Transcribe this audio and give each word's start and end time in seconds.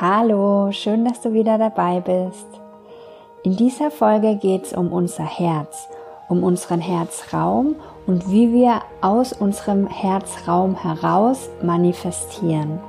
Hallo, 0.00 0.72
schön, 0.72 1.04
dass 1.04 1.20
du 1.20 1.32
wieder 1.34 1.56
dabei 1.56 2.00
bist. 2.00 2.48
In 3.44 3.54
dieser 3.54 3.92
Folge 3.92 4.34
geht 4.34 4.64
es 4.64 4.72
um 4.72 4.92
unser 4.92 5.22
Herz, 5.22 5.88
um 6.28 6.42
unseren 6.42 6.80
Herzraum 6.80 7.76
und 8.04 8.28
wie 8.28 8.52
wir 8.52 8.82
aus 9.02 9.32
unserem 9.32 9.86
Herzraum 9.86 10.74
heraus 10.74 11.48
manifestieren. 11.62 12.80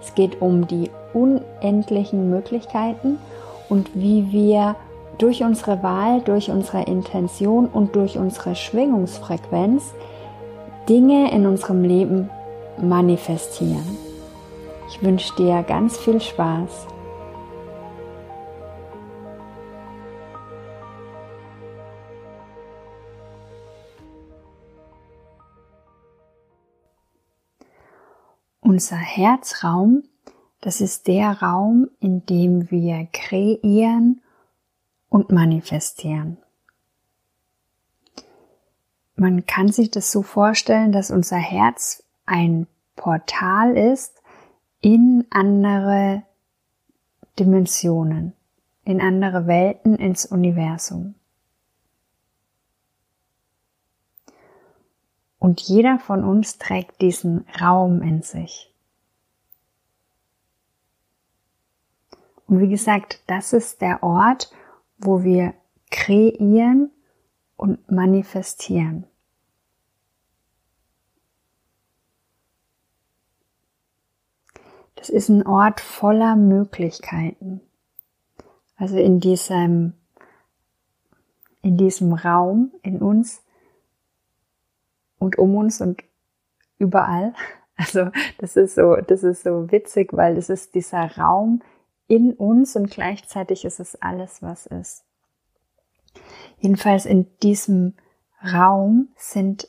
Es 0.00 0.14
geht 0.14 0.40
um 0.40 0.68
die 0.68 0.92
unendlichen 1.14 2.30
Möglichkeiten 2.30 3.18
und 3.68 3.90
wie 3.94 4.30
wir 4.30 4.76
durch 5.18 5.42
unsere 5.42 5.82
Wahl, 5.82 6.20
durch 6.20 6.48
unsere 6.48 6.82
Intention 6.82 7.66
und 7.66 7.96
durch 7.96 8.18
unsere 8.18 8.54
Schwingungsfrequenz 8.54 9.82
Dinge 10.88 11.32
in 11.32 11.44
unserem 11.48 11.82
Leben 11.82 12.30
manifestieren. 12.80 14.09
Ich 14.90 15.00
wünsche 15.02 15.32
dir 15.36 15.62
ganz 15.62 15.96
viel 15.98 16.20
Spaß. 16.20 16.88
Unser 28.60 28.96
Herzraum, 28.96 30.02
das 30.60 30.80
ist 30.80 31.06
der 31.06 31.40
Raum, 31.40 31.88
in 32.00 32.26
dem 32.26 32.68
wir 32.72 33.06
kreieren 33.12 34.20
und 35.08 35.30
manifestieren. 35.30 36.36
Man 39.14 39.46
kann 39.46 39.68
sich 39.68 39.92
das 39.92 40.10
so 40.10 40.22
vorstellen, 40.22 40.90
dass 40.90 41.12
unser 41.12 41.36
Herz 41.36 42.02
ein 42.26 42.66
Portal 42.96 43.76
ist, 43.76 44.19
in 44.80 45.26
andere 45.30 46.22
Dimensionen, 47.38 48.32
in 48.84 49.00
andere 49.00 49.46
Welten, 49.46 49.94
ins 49.94 50.26
Universum. 50.26 51.14
Und 55.38 55.60
jeder 55.62 55.98
von 55.98 56.22
uns 56.22 56.58
trägt 56.58 57.00
diesen 57.00 57.46
Raum 57.60 58.02
in 58.02 58.22
sich. 58.22 58.70
Und 62.46 62.60
wie 62.60 62.68
gesagt, 62.68 63.22
das 63.26 63.52
ist 63.52 63.80
der 63.80 64.02
Ort, 64.02 64.52
wo 64.98 65.22
wir 65.22 65.54
kreieren 65.90 66.90
und 67.56 67.90
manifestieren. 67.90 69.04
Das 75.00 75.08
ist 75.08 75.30
ein 75.30 75.46
Ort 75.46 75.80
voller 75.80 76.36
Möglichkeiten. 76.36 77.62
Also 78.76 78.98
in 78.98 79.18
diesem, 79.18 79.94
in 81.62 81.78
diesem 81.78 82.12
Raum, 82.12 82.70
in 82.82 83.00
uns 83.00 83.42
und 85.18 85.38
um 85.38 85.56
uns 85.56 85.80
und 85.80 86.04
überall. 86.78 87.34
Also 87.76 88.10
das 88.36 88.56
ist 88.56 88.74
so, 88.74 88.96
das 88.96 89.22
ist 89.22 89.42
so 89.42 89.72
witzig, 89.72 90.12
weil 90.12 90.36
es 90.36 90.50
ist 90.50 90.74
dieser 90.74 91.16
Raum 91.16 91.62
in 92.08 92.34
uns 92.34 92.76
und 92.76 92.90
gleichzeitig 92.90 93.64
ist 93.64 93.80
es 93.80 93.96
alles, 94.02 94.42
was 94.42 94.66
ist. 94.66 95.06
Jedenfalls 96.58 97.06
in 97.06 97.26
diesem 97.38 97.94
Raum 98.44 99.08
sind 99.16 99.66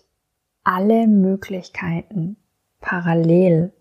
alle 0.65 1.07
Möglichkeiten 1.07 2.36
parallel 2.81 3.71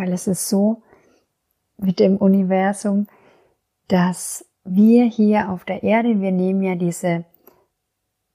weil 0.00 0.14
es 0.14 0.26
ist 0.26 0.48
so 0.48 0.82
mit 1.76 2.00
dem 2.00 2.16
Universum, 2.16 3.06
dass 3.86 4.46
wir 4.64 5.04
hier 5.04 5.50
auf 5.50 5.66
der 5.66 5.82
Erde, 5.82 6.22
wir 6.22 6.32
nehmen 6.32 6.62
ja 6.62 6.74
diese 6.74 7.26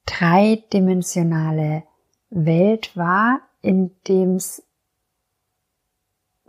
dreidimensionale 0.05 1.83
Welt 2.29 2.95
wahr, 2.95 3.39
in 3.63 3.89
dem 4.07 4.35
es 4.35 4.61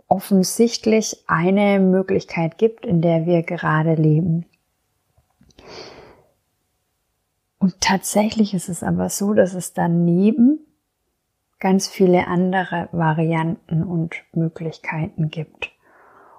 offensichtlich 0.07 1.23
eine 1.25 1.79
Möglichkeit 1.79 2.59
gibt, 2.59 2.85
in 2.85 3.01
der 3.01 3.25
wir 3.25 3.41
gerade 3.41 3.95
leben. 3.95 4.45
Und 7.57 7.81
tatsächlich 7.81 8.53
ist 8.53 8.69
es 8.69 8.83
aber 8.83 9.09
so, 9.09 9.33
dass 9.33 9.55
es 9.55 9.73
daneben 9.73 10.66
ganz 11.59 11.87
viele 11.87 12.27
andere 12.27 12.89
Varianten 12.91 13.83
und 13.83 14.15
Möglichkeiten 14.33 15.29
gibt. 15.29 15.71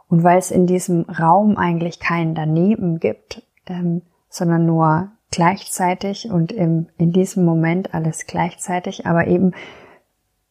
Und 0.09 0.23
weil 0.23 0.39
es 0.39 0.51
in 0.51 0.67
diesem 0.67 1.03
Raum 1.03 1.57
eigentlich 1.57 2.01
keinen 2.01 2.35
daneben 2.35 3.01
gibt, 3.01 3.43
ähm, 3.67 4.03
sondern 4.29 4.67
nur 4.67 5.13
gleichzeitig 5.31 6.31
und 6.31 6.53
im, 6.53 6.89
in 6.97 7.13
diesem 7.13 7.45
Moment 7.45 7.93
alles 7.95 8.27
gleichzeitig, 8.27 9.07
aber 9.07 9.27
eben 9.27 9.53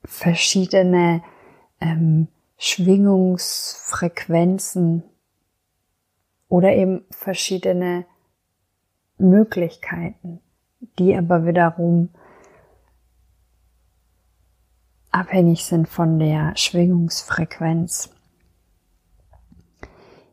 verschiedene 0.04 1.24
ähm, 1.82 2.28
Schwingungsfrequenzen 2.58 5.02
oder 6.50 6.74
eben 6.74 7.06
verschiedene 7.10 8.06
Möglichkeiten, 9.18 10.42
die 11.00 11.16
aber 11.16 11.46
wiederum 11.46 12.10
abhängig 15.18 15.66
sind 15.66 15.88
von 15.88 16.20
der 16.20 16.56
Schwingungsfrequenz. 16.56 18.10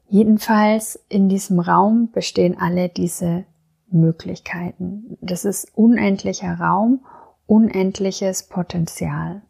Jedenfalls 0.08 1.02
in 1.08 1.28
diesem 1.28 1.58
Raum 1.58 2.10
bestehen 2.12 2.56
alle 2.60 2.88
diese 2.88 3.44
Möglichkeiten. 3.90 5.16
Das 5.20 5.44
ist 5.44 5.76
unendlicher 5.76 6.60
Raum, 6.60 7.04
unendliches 7.46 8.44
Potenzial, 8.44 9.42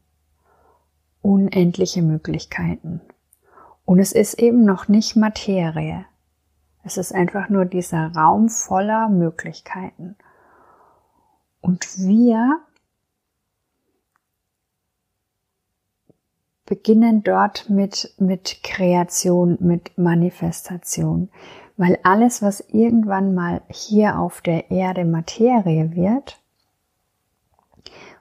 unendliche 1.20 2.02
Möglichkeiten. 2.02 3.00
Und 3.84 3.98
es 3.98 4.12
ist 4.12 4.34
eben 4.34 4.64
noch 4.64 4.88
nicht 4.88 5.16
Materie. 5.16 6.06
Es 6.82 6.96
ist 6.96 7.14
einfach 7.14 7.48
nur 7.48 7.64
dieser 7.64 8.12
Raum 8.12 8.48
voller 8.48 9.08
Möglichkeiten. 9.08 10.16
Und 11.60 11.98
wir 11.98 12.60
beginnen 16.66 17.22
dort 17.22 17.68
mit, 17.68 18.14
mit 18.18 18.62
Kreation, 18.62 19.58
mit 19.60 19.96
Manifestation. 19.98 21.28
Weil 21.76 21.98
alles, 22.02 22.40
was 22.40 22.60
irgendwann 22.60 23.34
mal 23.34 23.62
hier 23.68 24.18
auf 24.18 24.40
der 24.40 24.70
Erde 24.70 25.04
Materie 25.04 25.94
wird, 25.94 26.40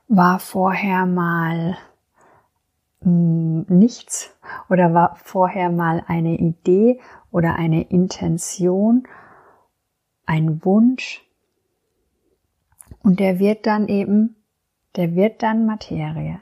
war 0.07 0.39
vorher 0.39 1.05
mal 1.05 1.77
mh, 3.01 3.05
hm, 3.05 3.65
nichts 3.69 4.35
oder 4.69 4.93
war 4.93 5.15
vorher 5.15 5.69
mal 5.69 6.03
eine 6.07 6.37
Idee 6.37 6.99
oder 7.31 7.55
eine 7.55 7.83
Intention, 7.83 9.07
ein 10.25 10.63
Wunsch. 10.65 11.25
Und 13.01 13.19
der 13.19 13.39
wird 13.39 13.65
dann 13.65 13.87
eben, 13.87 14.35
der 14.95 15.15
wird 15.15 15.43
dann 15.43 15.65
Materie. 15.65 16.39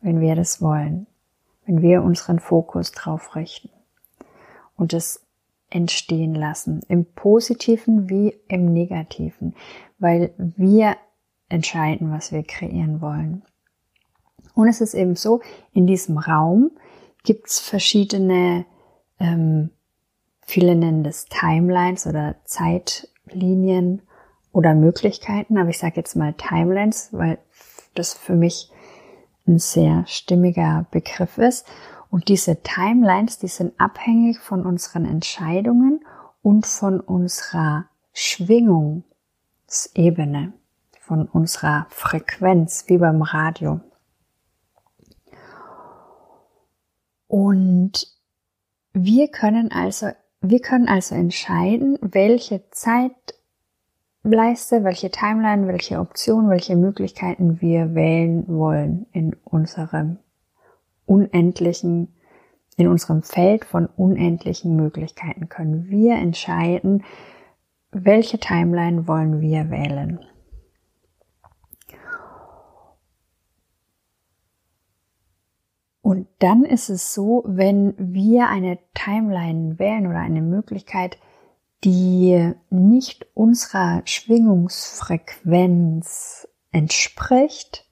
Wenn 0.00 0.20
wir 0.20 0.34
das 0.34 0.60
wollen, 0.62 1.06
wenn 1.66 1.82
wir 1.82 2.02
unseren 2.02 2.40
Fokus 2.40 2.92
drauf 2.92 3.36
richten 3.36 3.70
und 4.76 4.92
es 4.92 5.24
entstehen 5.70 6.34
lassen, 6.34 6.80
im 6.88 7.04
positiven 7.04 8.08
wie 8.08 8.34
im 8.48 8.72
negativen, 8.72 9.54
weil 9.98 10.32
wir 10.38 10.96
entscheiden, 11.48 12.10
was 12.10 12.32
wir 12.32 12.42
kreieren 12.42 13.00
wollen. 13.00 13.42
Und 14.54 14.68
es 14.68 14.80
ist 14.80 14.94
eben 14.94 15.14
so, 15.14 15.40
in 15.72 15.86
diesem 15.86 16.18
Raum 16.18 16.70
gibt 17.22 17.48
es 17.48 17.60
verschiedene, 17.60 18.64
ähm, 19.20 19.70
viele 20.46 20.74
nennen 20.74 21.04
das 21.04 21.26
Timelines 21.26 22.06
oder 22.06 22.36
Zeitlinien 22.44 24.02
oder 24.52 24.74
Möglichkeiten, 24.74 25.58
aber 25.58 25.68
ich 25.70 25.78
sage 25.78 25.96
jetzt 25.96 26.16
mal 26.16 26.32
Timelines, 26.34 27.10
weil 27.12 27.38
das 27.94 28.14
für 28.14 28.34
mich 28.34 28.70
ein 29.48 29.58
sehr 29.58 30.04
stimmiger 30.06 30.86
Begriff 30.90 31.38
ist. 31.38 31.66
Und 32.10 32.28
diese 32.28 32.62
Timelines, 32.62 33.38
die 33.38 33.48
sind 33.48 33.72
abhängig 33.78 34.38
von 34.38 34.64
unseren 34.64 35.04
Entscheidungen 35.04 36.00
und 36.42 36.66
von 36.66 37.00
unserer 37.00 37.86
Schwingungsebene, 38.12 40.52
von 41.00 41.26
unserer 41.26 41.86
Frequenz, 41.90 42.84
wie 42.86 42.98
beim 42.98 43.22
Radio. 43.22 43.80
Und 47.26 48.06
wir 48.92 49.28
können 49.28 49.70
also, 49.70 50.08
wir 50.40 50.60
können 50.60 50.88
also 50.88 51.14
entscheiden, 51.14 51.98
welche 52.00 52.70
Zeit 52.70 53.37
Leiste, 54.34 54.84
welche 54.84 55.10
Timeline, 55.10 55.66
welche 55.68 55.98
Option, 55.98 56.50
welche 56.50 56.76
Möglichkeiten 56.76 57.60
wir 57.60 57.94
wählen 57.94 58.46
wollen 58.46 59.06
in 59.12 59.34
unserem 59.44 60.18
unendlichen, 61.06 62.14
in 62.76 62.88
unserem 62.88 63.22
Feld 63.22 63.64
von 63.64 63.86
unendlichen 63.86 64.76
Möglichkeiten 64.76 65.48
können 65.48 65.88
wir 65.88 66.16
entscheiden, 66.16 67.04
welche 67.90 68.38
Timeline 68.38 69.08
wollen 69.08 69.40
wir 69.40 69.70
wählen. 69.70 70.20
Und 76.02 76.26
dann 76.38 76.64
ist 76.64 76.88
es 76.88 77.12
so, 77.12 77.44
wenn 77.46 77.94
wir 77.98 78.48
eine 78.48 78.78
Timeline 78.94 79.78
wählen 79.78 80.06
oder 80.06 80.20
eine 80.20 80.40
Möglichkeit, 80.40 81.18
die 81.84 82.52
nicht 82.70 83.26
unserer 83.34 84.02
Schwingungsfrequenz 84.04 86.48
entspricht, 86.70 87.84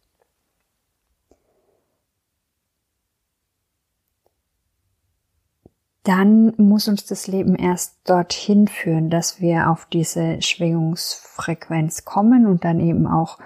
dann 6.02 6.52
muss 6.56 6.88
uns 6.88 7.06
das 7.06 7.26
Leben 7.26 7.56
erst 7.56 8.08
dorthin 8.08 8.68
führen, 8.68 9.10
dass 9.10 9.40
wir 9.40 9.70
auf 9.70 9.86
diese 9.86 10.40
Schwingungsfrequenz 10.40 12.04
kommen 12.04 12.46
und 12.46 12.64
dann 12.64 12.80
eben 12.80 13.06
auch 13.06 13.38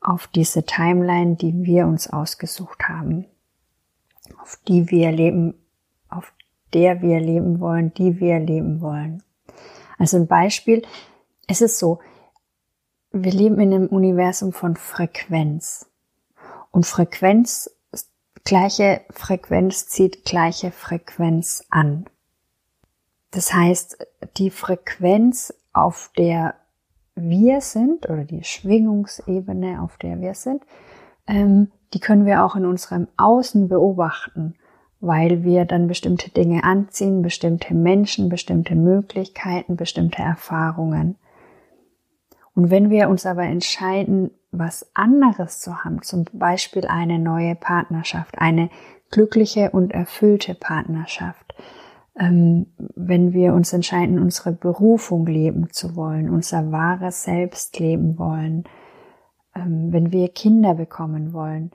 auf 0.00 0.26
diese 0.28 0.64
Timeline, 0.64 1.36
die 1.36 1.64
wir 1.64 1.86
uns 1.86 2.10
ausgesucht 2.12 2.88
haben 2.88 3.26
auf 4.44 4.58
die 4.68 4.90
wir 4.90 5.10
leben, 5.10 5.54
auf 6.10 6.34
der 6.74 7.00
wir 7.00 7.18
leben 7.18 7.60
wollen, 7.60 7.94
die 7.94 8.20
wir 8.20 8.38
leben 8.38 8.82
wollen. 8.82 9.22
Also 10.04 10.18
ein 10.18 10.26
Beispiel, 10.26 10.82
es 11.46 11.62
ist 11.62 11.78
so, 11.78 11.98
wir 13.10 13.32
leben 13.32 13.58
in 13.58 13.72
einem 13.72 13.86
Universum 13.86 14.52
von 14.52 14.76
Frequenz. 14.76 15.88
Und 16.70 16.84
Frequenz, 16.84 17.70
gleiche 18.44 19.00
Frequenz 19.08 19.88
zieht 19.88 20.26
gleiche 20.26 20.72
Frequenz 20.72 21.64
an. 21.70 22.04
Das 23.30 23.54
heißt, 23.54 24.06
die 24.36 24.50
Frequenz, 24.50 25.54
auf 25.72 26.10
der 26.18 26.54
wir 27.14 27.62
sind, 27.62 28.06
oder 28.06 28.24
die 28.24 28.44
Schwingungsebene, 28.44 29.80
auf 29.80 29.96
der 29.96 30.20
wir 30.20 30.34
sind, 30.34 30.62
ähm, 31.26 31.72
die 31.94 32.00
können 32.00 32.26
wir 32.26 32.44
auch 32.44 32.56
in 32.56 32.66
unserem 32.66 33.08
Außen 33.16 33.70
beobachten, 33.70 34.54
weil 35.00 35.44
wir 35.44 35.64
dann 35.64 35.86
bestimmte 35.86 36.30
Dinge 36.30 36.64
anziehen, 36.64 37.22
bestimmte 37.22 37.74
Menschen, 37.74 38.28
bestimmte 38.28 38.74
Möglichkeiten, 38.74 39.76
bestimmte 39.76 40.22
Erfahrungen. 40.22 41.16
Und 42.54 42.70
wenn 42.70 42.90
wir 42.90 43.08
uns 43.08 43.26
aber 43.26 43.42
entscheiden, 43.42 44.30
was 44.50 44.88
anderes 44.94 45.60
zu 45.60 45.84
haben, 45.84 46.02
zum 46.02 46.24
Beispiel 46.32 46.86
eine 46.86 47.18
neue 47.18 47.54
Partnerschaft, 47.54 48.38
eine 48.38 48.70
glückliche 49.10 49.70
und 49.70 49.92
erfüllte 49.92 50.54
Partnerschaft, 50.54 51.54
ähm, 52.18 52.66
wenn 52.94 53.32
wir 53.32 53.54
uns 53.54 53.72
entscheiden, 53.72 54.20
unsere 54.20 54.52
Berufung 54.52 55.26
leben 55.26 55.70
zu 55.72 55.96
wollen, 55.96 56.30
unser 56.30 56.70
wahres 56.70 57.24
Selbst 57.24 57.78
leben 57.78 58.18
wollen, 58.18 58.64
ähm, 59.56 59.92
wenn 59.92 60.12
wir 60.12 60.28
Kinder 60.28 60.74
bekommen 60.74 61.32
wollen, 61.32 61.72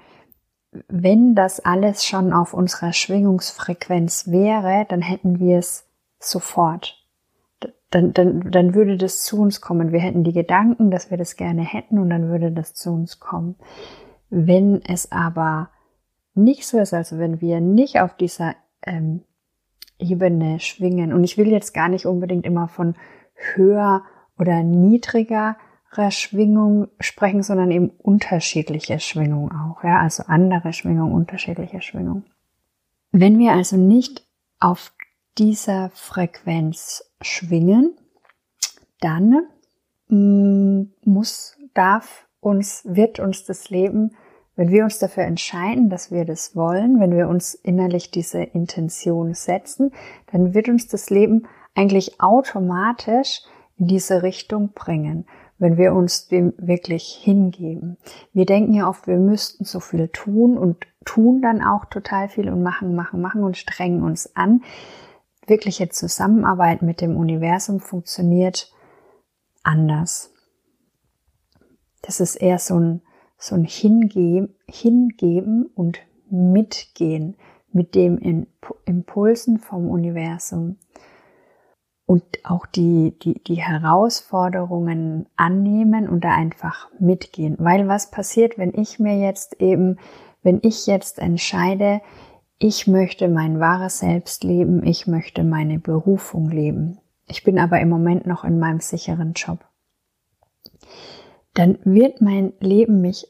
wenn 0.88 1.36
das 1.36 1.60
alles 1.60 2.06
schon 2.06 2.31
auf 2.31 2.54
unserer 2.54 2.94
Schwingungsfrequenz 2.94 4.27
wäre, 4.27 4.86
dann 4.88 5.01
hätten 5.01 5.39
wir 5.39 5.57
es 5.57 5.88
sofort. 6.19 6.95
Dann, 7.89 8.13
dann, 8.13 8.51
dann 8.51 8.75
würde 8.75 8.98
das 8.98 9.24
zu 9.24 9.42
uns 9.42 9.62
kommen. 9.62 9.92
Wir 9.92 10.00
hätten 10.00 10.24
die 10.24 10.33
Gedanken, 10.33 10.92
dass 10.92 11.10
wir 11.10 11.18
das 11.18 11.36
gerne 11.38 11.63
hätten 11.63 11.98
und 11.98 12.12
dann 12.12 12.30
würde 12.30 12.51
das 12.51 12.75
zu 12.75 12.92
uns 12.92 13.19
kommen. 13.19 13.56
Wenn 14.30 14.83
es 14.86 15.12
aber 15.12 15.69
nicht 16.36 16.68
so 16.68 16.77
ist, 16.77 16.94
also 16.94 17.18
wenn 17.18 17.42
wir 17.42 17.62
nicht 17.62 18.00
auf 18.00 18.16
dieser 18.16 18.56
ähm, 18.83 19.24
Ebene 19.98 20.60
schwingen, 20.60 21.13
und 21.13 21.24
ich 21.24 21.38
will 21.38 21.48
jetzt 21.48 21.74
gar 21.74 21.89
nicht 21.89 22.06
unbedingt 22.06 22.45
immer 22.45 22.68
von 22.68 22.95
höher 23.56 24.04
oder 24.38 24.62
niedriger 24.62 25.57
Schwingung 26.12 26.88
sprechen, 27.00 27.44
sondern 27.44 27.71
eben 27.71 27.89
unterschiedliche 27.89 29.00
Schwingungen 29.00 29.51
auch, 29.51 29.83
ja, 29.83 30.00
also 30.00 30.24
andere 30.27 30.74
Schwingungen, 30.74 31.13
unterschiedliche 31.13 31.81
Schwingungen. 31.81 32.25
Wenn 33.12 33.39
wir 33.39 33.53
also 33.53 33.75
nicht 33.75 34.25
auf 34.59 34.94
dieser 35.38 35.89
Frequenz 35.94 37.03
schwingen, 37.21 37.95
dann 39.01 39.47
mm, 40.09 40.91
muss, 41.06 41.57
darf 41.74 42.27
uns, 42.39 42.83
wird 42.85 43.19
uns 43.19 43.45
das 43.45 43.69
Leben, 43.69 44.12
wenn 44.56 44.71
wir 44.71 44.83
uns 44.83 45.00
dafür 45.00 45.24
entscheiden, 45.24 45.89
dass 45.89 46.12
wir 46.12 46.25
das 46.25 46.56
wollen, 46.56 47.00
wenn 47.00 47.15
wir 47.15 47.30
uns 47.30 47.56
innerlich 47.56 48.12
diese 48.12 48.44
Intention 48.44 49.33
setzen, 49.33 49.92
dann 50.31 50.53
wird 50.53 50.68
uns 50.68 50.88
das 50.88 51.09
Leben 51.09 51.47
eigentlich 51.75 52.21
automatisch 52.21 53.42
in 53.77 53.88
diese 53.88 54.21
Richtung 54.21 54.74
bringen 54.74 55.25
wenn 55.59 55.77
wir 55.77 55.94
uns 55.94 56.27
dem 56.27 56.53
wirklich 56.57 57.19
hingeben. 57.21 57.97
Wir 58.33 58.45
denken 58.45 58.73
ja 58.73 58.89
oft, 58.89 59.06
wir 59.07 59.17
müssten 59.17 59.65
so 59.65 59.81
viel 59.81 60.07
tun 60.07 60.57
und 60.57 60.88
tun 61.06 61.41
dann 61.41 61.61
auch 61.61 61.85
total 61.85 62.29
viel 62.29 62.50
und 62.50 62.63
machen, 62.63 62.95
machen, 62.95 63.21
machen 63.21 63.44
und 63.44 63.57
strengen 63.57 64.01
uns 64.01 64.35
an. 64.35 64.63
Wirkliche 65.45 65.89
Zusammenarbeit 65.89 66.81
mit 66.81 67.01
dem 67.01 67.17
Universum 67.17 67.81
funktioniert 67.81 68.73
anders. 69.63 70.33
Das 72.01 72.21
ist 72.21 72.35
eher 72.35 72.59
so 72.59 72.79
ein, 72.79 73.01
so 73.38 73.56
ein 73.56 73.65
Hingeben, 73.65 74.56
Hingeben 74.69 75.65
und 75.65 76.00
Mitgehen 76.29 77.35
mit 77.71 77.95
dem 77.95 78.45
Impulsen 78.85 79.59
vom 79.59 79.89
Universum 79.89 80.77
und 82.09 82.23
auch 82.44 82.65
die, 82.65 83.13
die, 83.21 83.35
die 83.44 83.61
Herausforderungen 83.61 85.27
annehmen 85.35 86.09
und 86.09 86.23
da 86.23 86.33
einfach 86.33 86.89
mitgehen. 86.97 87.56
Weil 87.59 87.88
was 87.88 88.09
passiert, 88.09 88.57
wenn 88.57 88.73
ich 88.73 88.97
mir 88.97 89.19
jetzt 89.19 89.61
eben, 89.61 90.00
wenn 90.41 90.59
ich 90.63 90.88
jetzt 90.88 91.19
entscheide, 91.19 92.01
ich 92.57 92.88
möchte 92.88 93.27
mein 93.27 93.59
wahres 93.59 93.99
Selbst 93.99 94.44
leben, 94.44 94.83
ich 94.83 95.06
möchte 95.06 95.44
meine 95.44 95.78
Berufung 95.78 96.49
leben. 96.49 96.97
Ich 97.28 97.44
bin 97.44 97.59
aber 97.59 97.80
im 97.80 97.89
Moment 97.89 98.25
noch 98.25 98.44
in 98.44 98.57
meinem 98.57 98.80
sicheren 98.80 99.33
Job. 99.33 99.59
Dann 101.54 101.78
wird 101.83 102.21
mein 102.21 102.54
Leben 102.59 103.01
mich, 103.01 103.28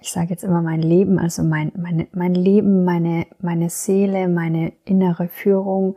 ich 0.00 0.10
sage 0.10 0.30
jetzt 0.30 0.42
immer 0.42 0.62
mein 0.62 0.80
Leben, 0.80 1.18
also 1.18 1.42
mein, 1.42 1.70
meine, 1.76 2.06
mein 2.12 2.34
Leben, 2.34 2.86
meine, 2.86 3.26
meine 3.42 3.68
Seele, 3.68 4.26
meine 4.28 4.72
innere 4.86 5.28
Führung, 5.28 5.96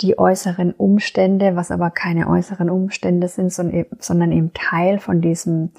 die 0.00 0.18
äußeren 0.18 0.72
Umstände, 0.72 1.56
was 1.56 1.70
aber 1.70 1.90
keine 1.90 2.28
äußeren 2.28 2.70
Umstände 2.70 3.28
sind, 3.28 3.52
sondern 3.52 4.32
eben 4.32 4.52
Teil 4.54 4.98
von 4.98 5.20
diesem, 5.20 5.70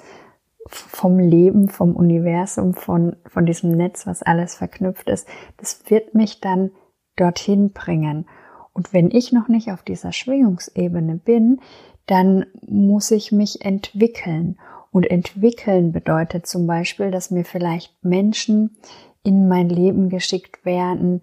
vom 0.68 1.18
Leben, 1.18 1.68
vom 1.68 1.96
Universum, 1.96 2.74
von, 2.74 3.16
von 3.26 3.46
diesem 3.46 3.72
Netz, 3.72 4.06
was 4.06 4.22
alles 4.22 4.54
verknüpft 4.54 5.08
ist, 5.08 5.26
das 5.56 5.82
wird 5.88 6.14
mich 6.14 6.40
dann 6.40 6.70
dorthin 7.16 7.72
bringen. 7.72 8.26
Und 8.72 8.92
wenn 8.92 9.10
ich 9.10 9.32
noch 9.32 9.48
nicht 9.48 9.72
auf 9.72 9.82
dieser 9.82 10.12
Schwingungsebene 10.12 11.16
bin, 11.16 11.60
dann 12.06 12.46
muss 12.66 13.10
ich 13.10 13.32
mich 13.32 13.64
entwickeln. 13.64 14.58
Und 14.92 15.10
entwickeln 15.10 15.92
bedeutet 15.92 16.46
zum 16.46 16.66
Beispiel, 16.66 17.10
dass 17.10 17.30
mir 17.30 17.44
vielleicht 17.44 18.04
Menschen 18.04 18.76
in 19.22 19.48
mein 19.48 19.68
Leben 19.68 20.08
geschickt 20.08 20.64
werden, 20.64 21.22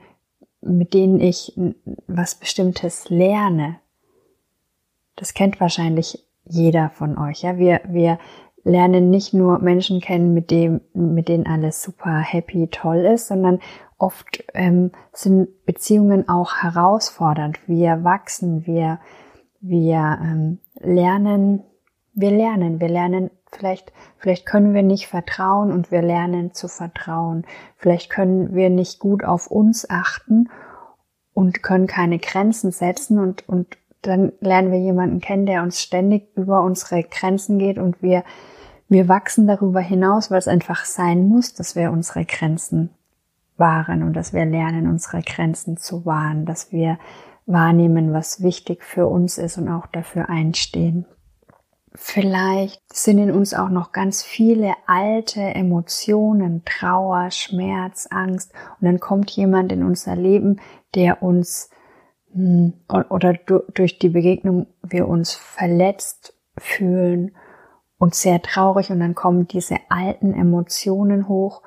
mit 0.67 0.93
denen 0.93 1.19
ich 1.19 1.53
was 2.07 2.35
Bestimmtes 2.35 3.09
lerne. 3.09 3.79
Das 5.15 5.33
kennt 5.33 5.59
wahrscheinlich 5.59 6.23
jeder 6.45 6.89
von 6.89 7.17
euch. 7.17 7.41
Ja, 7.41 7.57
wir, 7.57 7.81
wir 7.87 8.19
lernen 8.63 9.09
nicht 9.09 9.33
nur 9.33 9.59
Menschen 9.59 10.01
kennen, 10.01 10.33
mit 10.33 10.51
dem, 10.51 10.81
mit 10.93 11.29
denen 11.29 11.47
alles 11.47 11.81
super 11.81 12.19
happy, 12.19 12.67
toll 12.67 12.97
ist, 12.97 13.27
sondern 13.27 13.59
oft 13.97 14.43
ähm, 14.53 14.91
sind 15.13 15.65
Beziehungen 15.65 16.29
auch 16.29 16.57
herausfordernd. 16.57 17.59
Wir 17.67 18.03
wachsen, 18.03 18.65
wir, 18.67 18.99
wir 19.59 20.19
ähm, 20.21 20.59
lernen, 20.79 21.63
wir 22.13 22.31
lernen, 22.31 22.79
wir 22.79 22.89
lernen 22.89 23.31
Vielleicht, 23.51 23.93
vielleicht 24.17 24.45
können 24.45 24.73
wir 24.73 24.83
nicht 24.83 25.07
vertrauen 25.07 25.71
und 25.71 25.91
wir 25.91 26.01
lernen 26.01 26.53
zu 26.53 26.67
vertrauen. 26.67 27.45
Vielleicht 27.77 28.09
können 28.09 28.53
wir 28.53 28.69
nicht 28.69 28.99
gut 28.99 29.23
auf 29.23 29.47
uns 29.47 29.89
achten 29.89 30.49
und 31.33 31.63
können 31.63 31.87
keine 31.87 32.19
Grenzen 32.19 32.71
setzen 32.71 33.19
und, 33.19 33.47
und 33.47 33.77
dann 34.01 34.33
lernen 34.39 34.71
wir 34.71 34.79
jemanden 34.79 35.19
kennen, 35.19 35.45
der 35.45 35.63
uns 35.63 35.81
ständig 35.81 36.35
über 36.35 36.61
unsere 36.61 37.03
Grenzen 37.03 37.57
geht 37.59 37.77
und 37.77 38.01
wir, 38.01 38.23
wir 38.89 39.07
wachsen 39.07 39.47
darüber 39.47 39.81
hinaus, 39.81 40.29
weil 40.29 40.39
es 40.39 40.47
einfach 40.47 40.85
sein 40.85 41.27
muss, 41.27 41.53
dass 41.53 41.75
wir 41.75 41.91
unsere 41.91 42.25
Grenzen 42.25 42.89
wahren 43.57 44.03
und 44.03 44.13
dass 44.13 44.33
wir 44.33 44.45
lernen, 44.45 44.87
unsere 44.87 45.21
Grenzen 45.21 45.77
zu 45.77 46.05
wahren, 46.05 46.45
dass 46.45 46.71
wir 46.71 46.99
wahrnehmen, 47.45 48.13
was 48.13 48.43
wichtig 48.43 48.83
für 48.83 49.07
uns 49.07 49.37
ist 49.37 49.57
und 49.57 49.69
auch 49.69 49.87
dafür 49.87 50.29
einstehen. 50.29 51.05
Vielleicht 51.97 52.81
sind 52.95 53.17
in 53.17 53.31
uns 53.31 53.53
auch 53.53 53.69
noch 53.69 53.91
ganz 53.91 54.23
viele 54.23 54.73
alte 54.85 55.41
Emotionen, 55.41 56.63
Trauer, 56.63 57.31
Schmerz, 57.31 58.07
Angst. 58.09 58.53
Und 58.79 58.85
dann 58.85 58.99
kommt 58.99 59.29
jemand 59.31 59.71
in 59.71 59.83
unser 59.83 60.15
Leben, 60.15 60.61
der 60.95 61.21
uns 61.21 61.69
hm, 62.33 62.73
oder 63.09 63.33
durch 63.33 63.99
die 63.99 64.09
Begegnung 64.09 64.67
wir 64.83 65.07
uns 65.07 65.33
verletzt 65.33 66.33
fühlen 66.57 67.35
und 67.97 68.15
sehr 68.15 68.41
traurig 68.41 68.91
und 68.91 68.99
dann 68.99 69.15
kommen 69.15 69.47
diese 69.47 69.77
alten 69.89 70.33
Emotionen 70.33 71.27
hoch 71.27 71.63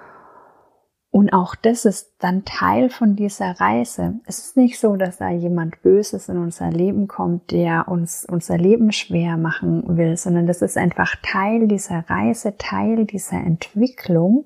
und 1.13 1.33
auch 1.33 1.57
das 1.57 1.87
ist 1.87 2.15
dann 2.21 2.45
Teil 2.45 2.89
von 2.89 3.17
dieser 3.17 3.59
Reise. 3.59 4.21
Es 4.27 4.39
ist 4.39 4.57
nicht 4.57 4.79
so, 4.79 4.95
dass 4.95 5.17
da 5.17 5.31
jemand 5.31 5.83
Böses 5.83 6.29
in 6.29 6.39
unser 6.39 6.71
Leben 6.71 7.09
kommt, 7.09 7.51
der 7.51 7.89
uns 7.89 8.25
unser 8.25 8.57
Leben 8.57 8.93
schwer 8.93 9.37
machen 9.37 9.97
will, 9.97 10.17
sondern 10.17 10.47
das 10.47 10.63
ist 10.63 10.77
einfach 10.77 11.17
Teil 11.23 11.67
dieser 11.67 12.05
Reise, 12.09 12.57
Teil 12.59 13.07
dieser 13.07 13.39
Entwicklung, 13.39 14.45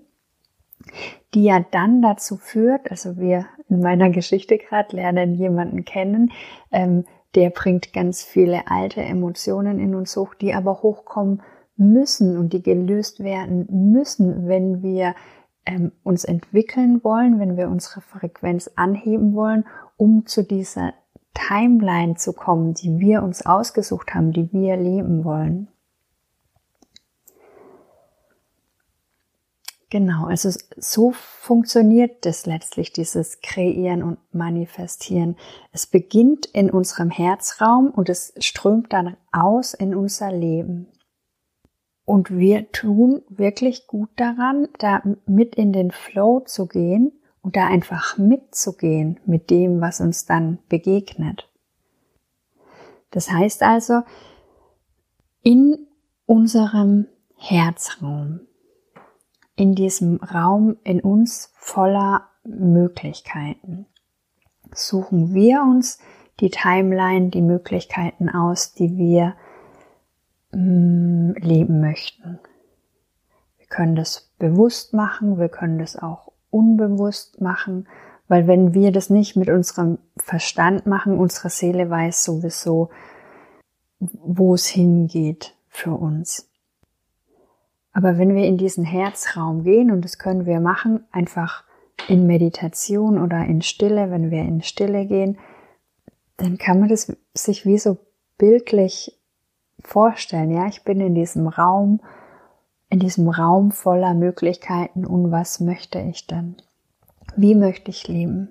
die 1.34 1.44
ja 1.44 1.62
dann 1.70 2.00
dazu 2.00 2.36
führt, 2.36 2.90
also 2.90 3.18
wir 3.18 3.46
in 3.68 3.80
meiner 3.80 4.08
Geschichte 4.08 4.56
gerade 4.56 4.96
lernen 4.96 5.34
jemanden 5.34 5.84
kennen, 5.84 6.32
ähm, 6.72 7.04
der 7.34 7.50
bringt 7.50 7.92
ganz 7.92 8.22
viele 8.22 8.68
alte 8.68 9.02
Emotionen 9.02 9.80
in 9.80 9.94
uns 9.94 10.16
hoch, 10.16 10.34
die 10.34 10.54
aber 10.54 10.82
hochkommen 10.82 11.42
müssen 11.76 12.38
und 12.38 12.54
die 12.54 12.62
gelöst 12.62 13.22
werden 13.22 13.66
müssen, 13.92 14.48
wenn 14.48 14.82
wir 14.82 15.14
ähm, 15.66 15.92
uns 16.02 16.24
entwickeln 16.24 17.02
wollen, 17.04 17.38
wenn 17.38 17.56
wir 17.56 17.68
unsere 17.68 18.00
Frequenz 18.00 18.70
anheben 18.76 19.34
wollen, 19.34 19.64
um 19.96 20.26
zu 20.26 20.42
dieser 20.42 20.94
Timeline 21.34 22.14
zu 22.16 22.32
kommen, 22.32 22.74
die 22.74 22.98
wir 22.98 23.22
uns 23.22 23.44
ausgesucht 23.44 24.14
haben, 24.14 24.32
die 24.32 24.52
wir 24.52 24.76
leben 24.76 25.24
wollen. 25.24 25.68
Genau, 29.94 30.26
also 30.26 30.50
so 30.76 31.12
funktioniert 31.12 32.26
das 32.26 32.46
letztlich, 32.46 32.92
dieses 32.92 33.40
Kreieren 33.42 34.02
und 34.02 34.18
Manifestieren. 34.32 35.36
Es 35.70 35.86
beginnt 35.86 36.46
in 36.46 36.68
unserem 36.68 37.10
Herzraum 37.10 37.90
und 37.90 38.08
es 38.08 38.34
strömt 38.40 38.92
dann 38.92 39.16
aus 39.30 39.72
in 39.72 39.94
unser 39.94 40.32
Leben. 40.32 40.88
Und 42.04 42.30
wir 42.30 42.70
tun 42.70 43.22
wirklich 43.28 43.86
gut 43.86 44.10
daran, 44.16 44.68
da 44.78 45.02
mit 45.26 45.54
in 45.54 45.72
den 45.72 45.90
Flow 45.90 46.40
zu 46.40 46.66
gehen 46.66 47.12
und 47.40 47.56
da 47.56 47.66
einfach 47.66 48.18
mitzugehen 48.18 49.20
mit 49.24 49.50
dem, 49.50 49.80
was 49.80 50.00
uns 50.00 50.26
dann 50.26 50.58
begegnet. 50.68 51.48
Das 53.10 53.30
heißt 53.30 53.62
also, 53.62 54.02
in 55.42 55.86
unserem 56.26 57.06
Herzraum, 57.36 58.40
in 59.56 59.74
diesem 59.74 60.16
Raum 60.16 60.76
in 60.84 61.00
uns 61.00 61.52
voller 61.54 62.28
Möglichkeiten, 62.44 63.86
suchen 64.74 65.32
wir 65.32 65.62
uns 65.62 65.98
die 66.40 66.50
Timeline, 66.50 67.30
die 67.30 67.42
Möglichkeiten 67.42 68.28
aus, 68.28 68.74
die 68.74 68.96
wir 68.96 69.36
leben 70.54 71.80
möchten. 71.80 72.38
Wir 73.58 73.66
können 73.66 73.96
das 73.96 74.32
bewusst 74.38 74.94
machen, 74.94 75.38
wir 75.38 75.48
können 75.48 75.78
das 75.78 75.96
auch 75.96 76.32
unbewusst 76.50 77.40
machen, 77.40 77.88
weil 78.28 78.46
wenn 78.46 78.72
wir 78.72 78.92
das 78.92 79.10
nicht 79.10 79.36
mit 79.36 79.48
unserem 79.48 79.98
Verstand 80.16 80.86
machen, 80.86 81.18
unsere 81.18 81.50
Seele 81.50 81.90
weiß 81.90 82.24
sowieso, 82.24 82.90
wo 83.98 84.54
es 84.54 84.66
hingeht 84.66 85.54
für 85.68 85.92
uns. 85.92 86.48
Aber 87.92 88.18
wenn 88.18 88.34
wir 88.34 88.44
in 88.44 88.58
diesen 88.58 88.84
Herzraum 88.84 89.62
gehen, 89.62 89.90
und 89.90 90.04
das 90.04 90.18
können 90.18 90.46
wir 90.46 90.60
machen, 90.60 91.04
einfach 91.12 91.64
in 92.08 92.26
Meditation 92.26 93.22
oder 93.22 93.44
in 93.44 93.62
Stille, 93.62 94.10
wenn 94.10 94.30
wir 94.30 94.42
in 94.42 94.62
Stille 94.62 95.06
gehen, 95.06 95.38
dann 96.36 96.58
kann 96.58 96.80
man 96.80 96.88
das 96.88 97.16
sich 97.34 97.64
wie 97.64 97.78
so 97.78 97.98
bildlich 98.36 99.16
vorstellen, 99.86 100.50
ja, 100.50 100.66
ich 100.66 100.84
bin 100.84 101.00
in 101.00 101.14
diesem 101.14 101.46
Raum, 101.46 102.00
in 102.88 102.98
diesem 102.98 103.28
Raum 103.28 103.70
voller 103.70 104.14
Möglichkeiten 104.14 105.06
und 105.06 105.30
was 105.30 105.60
möchte 105.60 106.00
ich 106.00 106.26
denn? 106.26 106.56
Wie 107.36 107.54
möchte 107.54 107.90
ich 107.90 108.08
leben? 108.08 108.48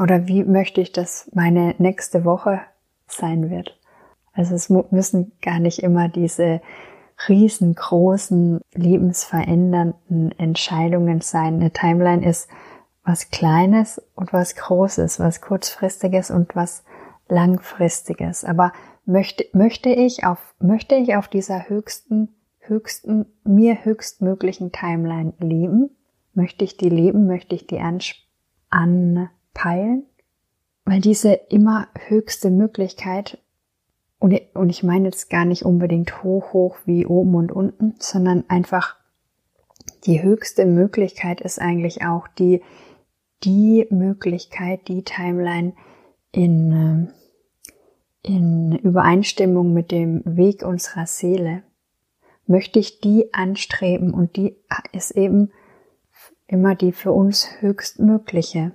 Oder 0.00 0.26
wie 0.26 0.44
möchte 0.44 0.80
ich, 0.80 0.92
dass 0.92 1.30
meine 1.34 1.74
nächste 1.78 2.24
Woche 2.24 2.60
sein 3.06 3.50
wird? 3.50 3.78
Also 4.32 4.54
es 4.54 4.70
müssen 4.70 5.32
gar 5.42 5.58
nicht 5.58 5.80
immer 5.80 6.08
diese 6.08 6.60
riesengroßen, 7.28 8.60
lebensverändernden 8.74 10.32
Entscheidungen 10.38 11.20
sein. 11.20 11.56
Eine 11.56 11.70
Timeline 11.72 12.26
ist 12.26 12.48
was 13.04 13.30
Kleines 13.30 14.00
und 14.14 14.32
was 14.32 14.54
Großes, 14.54 15.20
was 15.20 15.40
Kurzfristiges 15.40 16.30
und 16.30 16.54
was 16.54 16.84
Langfristiges. 17.28 18.44
Aber 18.44 18.72
möchte, 19.10 19.44
möchte 19.52 19.90
ich 19.90 20.24
auf, 20.24 20.54
möchte 20.60 20.94
ich 20.94 21.16
auf 21.16 21.28
dieser 21.28 21.68
höchsten, 21.68 22.28
höchsten, 22.60 23.26
mir 23.44 23.84
höchstmöglichen 23.84 24.72
Timeline 24.72 25.34
leben? 25.40 25.90
Möchte 26.32 26.64
ich 26.64 26.76
die 26.76 26.88
leben? 26.88 27.26
Möchte 27.26 27.54
ich 27.54 27.66
die 27.66 27.80
anpeilen? 28.70 30.06
Weil 30.84 31.00
diese 31.00 31.32
immer 31.32 31.88
höchste 32.06 32.50
Möglichkeit, 32.50 33.38
und, 34.18 34.40
und 34.54 34.70
ich 34.70 34.82
meine 34.82 35.06
jetzt 35.06 35.30
gar 35.30 35.44
nicht 35.44 35.64
unbedingt 35.64 36.22
hoch, 36.22 36.52
hoch 36.52 36.76
wie 36.84 37.06
oben 37.06 37.34
und 37.34 37.52
unten, 37.52 37.94
sondern 37.98 38.44
einfach 38.48 38.96
die 40.04 40.22
höchste 40.22 40.66
Möglichkeit 40.66 41.40
ist 41.40 41.60
eigentlich 41.60 42.04
auch 42.04 42.28
die, 42.28 42.62
die 43.42 43.86
Möglichkeit, 43.90 44.88
die 44.88 45.04
Timeline 45.04 45.72
in, 46.32 46.72
ähm, 46.72 47.08
in 48.22 48.76
Übereinstimmung 48.76 49.72
mit 49.72 49.90
dem 49.90 50.22
Weg 50.24 50.62
unserer 50.62 51.06
Seele, 51.06 51.62
möchte 52.46 52.78
ich 52.78 53.00
die 53.00 53.32
anstreben 53.32 54.12
und 54.12 54.36
die 54.36 54.56
ist 54.92 55.12
eben 55.12 55.52
immer 56.46 56.74
die 56.74 56.92
für 56.92 57.12
uns 57.12 57.48
höchstmögliche 57.60 58.72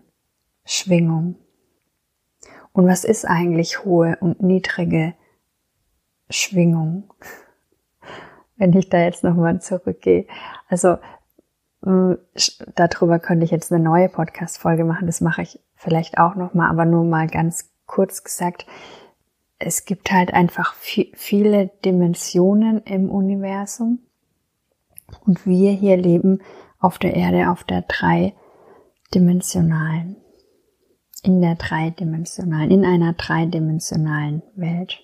Schwingung. 0.63 1.35
Und 2.71 2.87
was 2.87 3.03
ist 3.03 3.25
eigentlich 3.25 3.83
hohe 3.83 4.17
und 4.21 4.41
niedrige 4.41 5.13
Schwingung? 6.29 7.13
Wenn 8.57 8.73
ich 8.73 8.89
da 8.89 8.99
jetzt 8.99 9.23
nochmal 9.23 9.61
zurückgehe. 9.61 10.25
Also 10.69 10.97
äh, 11.85 12.15
darüber 12.75 13.19
könnte 13.19 13.43
ich 13.43 13.51
jetzt 13.51 13.71
eine 13.71 13.83
neue 13.83 14.09
Podcast-Folge 14.09 14.85
machen. 14.85 15.07
Das 15.07 15.19
mache 15.19 15.41
ich 15.41 15.59
vielleicht 15.75 16.17
auch 16.17 16.35
nochmal, 16.35 16.69
aber 16.69 16.85
nur 16.85 17.03
mal 17.03 17.27
ganz 17.27 17.69
kurz 17.85 18.23
gesagt 18.23 18.65
es 19.65 19.85
gibt 19.85 20.11
halt 20.11 20.33
einfach 20.33 20.73
viele 20.75 21.71
Dimensionen 21.83 22.83
im 22.83 23.09
Universum. 23.09 23.99
Und 25.25 25.47
wir 25.47 25.71
hier 25.71 25.97
leben 25.97 26.43
auf 26.79 26.99
der 26.99 27.15
Erde 27.15 27.49
auf 27.49 27.63
der 27.63 27.81
dreidimensionalen, 27.81 30.17
in 31.23 31.41
der 31.41 31.55
dreidimensionalen, 31.55 32.69
in 32.69 32.85
einer 32.85 33.13
dreidimensionalen 33.13 34.43
Welt. 34.55 34.99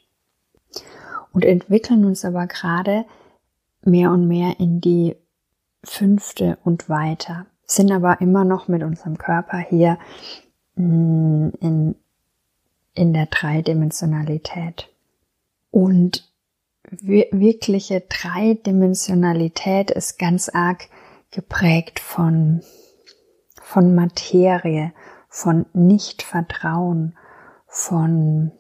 Und 1.34 1.44
entwickeln 1.44 2.06
uns 2.06 2.24
aber 2.24 2.46
gerade 2.46 3.06
mehr 3.84 4.12
und 4.12 4.28
mehr 4.28 4.60
in 4.60 4.80
die 4.80 5.16
fünfte 5.84 6.60
und 6.64 6.88
weiter, 6.88 7.48
sind 7.66 7.92
aber 7.92 8.22
immer 8.22 8.44
noch 8.44 8.68
mit 8.68 8.84
unserem 8.84 9.18
Körper 9.18 9.58
hier 9.58 9.98
mm, 10.76 11.50
in 11.62 11.96
in 12.94 13.14
der 13.14 13.28
Dreidimensionalität. 13.28 14.90
Und 15.70 16.30
wirkliche 16.90 18.02
Dreidimensionalität 18.02 19.92
ist 19.92 20.20
ganz 20.20 20.50
arg 20.50 20.90
geprägt 21.32 22.00
von, 22.00 22.62
von 23.62 23.96
Materie, 23.96 24.92
von 25.30 25.66
Nichtvertrauen, 25.74 27.16
von, 27.68 28.52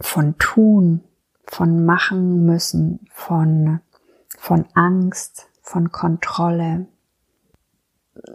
von 0.00 0.36
Tun, 0.38 1.04
von 1.44 1.84
Machen 1.84 2.44
müssen, 2.44 3.06
von, 3.12 3.80
von 4.36 4.66
Angst, 4.74 5.48
von 5.62 5.92
Kontrolle, 5.92 6.86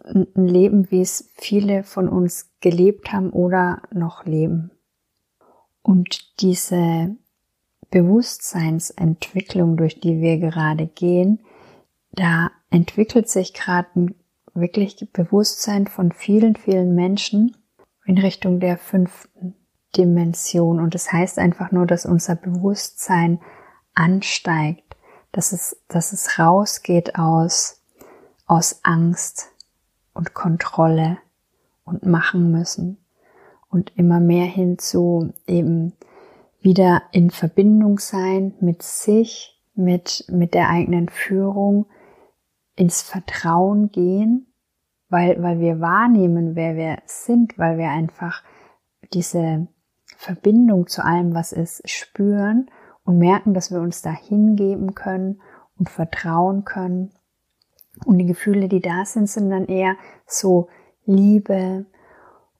ein 0.06 0.28
Leben, 0.36 0.90
wie 0.92 1.02
es 1.02 1.30
viele 1.36 1.84
von 1.84 2.08
uns 2.08 2.51
gelebt 2.62 3.12
haben 3.12 3.32
oder 3.32 3.82
noch 3.92 4.26
leben. 4.26 4.72
Und 5.82 6.42
diese 6.42 7.16
Bewusstseinsentwicklung, 7.90 9.76
durch 9.76 10.00
die 10.00 10.22
wir 10.22 10.38
gerade 10.38 10.88
gehen, 10.88 11.40
da 12.12 12.52
entwickelt 12.70 13.30
sich 13.30 13.54
gerade 13.54 13.88
ein 13.96 14.16
wirklich 14.54 15.12
Bewusstsein 15.12 15.88
von 15.88 16.12
vielen, 16.12 16.56
vielen 16.56 16.96
Menschen 16.96 17.58
in 18.06 18.18
Richtung 18.18 18.60
der 18.60 18.78
fünften 18.78 19.56
Dimension. 19.98 20.80
Und 20.80 20.94
das 20.94 21.12
heißt 21.12 21.40
einfach 21.40 21.72
nur, 21.72 21.86
dass 21.86 22.06
unser 22.06 22.36
Bewusstsein 22.36 23.40
ansteigt, 23.94 24.96
dass 25.32 25.52
es, 25.52 25.82
dass 25.88 26.14
es 26.14 26.40
rausgeht 26.40 27.16
aus, 27.16 27.82
aus 28.46 28.82
Angst 28.84 29.50
und 30.14 30.34
Kontrolle 30.34 31.18
und 31.92 32.06
machen 32.06 32.52
müssen 32.52 32.98
und 33.70 33.92
immer 33.98 34.20
mehr 34.20 34.46
hinzu 34.46 35.34
eben 35.48 35.94
wieder 36.62 37.04
in 37.12 37.32
Verbindung 37.32 38.00
sein 38.00 38.54
mit 38.60 38.84
sich, 38.84 39.60
mit, 39.74 40.26
mit 40.30 40.54
der 40.54 40.70
eigenen 40.70 41.10
Führung, 41.10 41.88
ins 42.76 43.02
Vertrauen 43.02 43.92
gehen, 43.92 44.48
weil, 45.10 45.42
weil 45.44 45.60
wir 45.60 45.80
wahrnehmen, 45.82 46.56
wer 46.56 46.76
wir 46.76 47.00
sind, 47.06 47.58
weil 47.58 47.78
wir 47.78 47.90
einfach 47.90 48.44
diese 49.14 49.68
Verbindung 50.18 50.88
zu 50.88 51.04
allem, 51.04 51.34
was 51.34 51.52
ist, 51.52 51.88
spüren 51.90 52.70
und 53.04 53.18
merken, 53.18 53.54
dass 53.54 53.72
wir 53.72 53.82
uns 53.82 54.02
da 54.02 54.12
hingeben 54.12 54.96
können 54.96 55.42
und 55.78 55.90
vertrauen 55.90 56.64
können. 56.64 57.12
Und 58.06 58.20
die 58.20 58.26
Gefühle, 58.26 58.70
die 58.70 58.80
da 58.80 59.04
sind, 59.06 59.28
sind 59.28 59.50
dann 59.50 59.66
eher 59.66 59.96
so 60.26 60.70
Liebe 61.06 61.86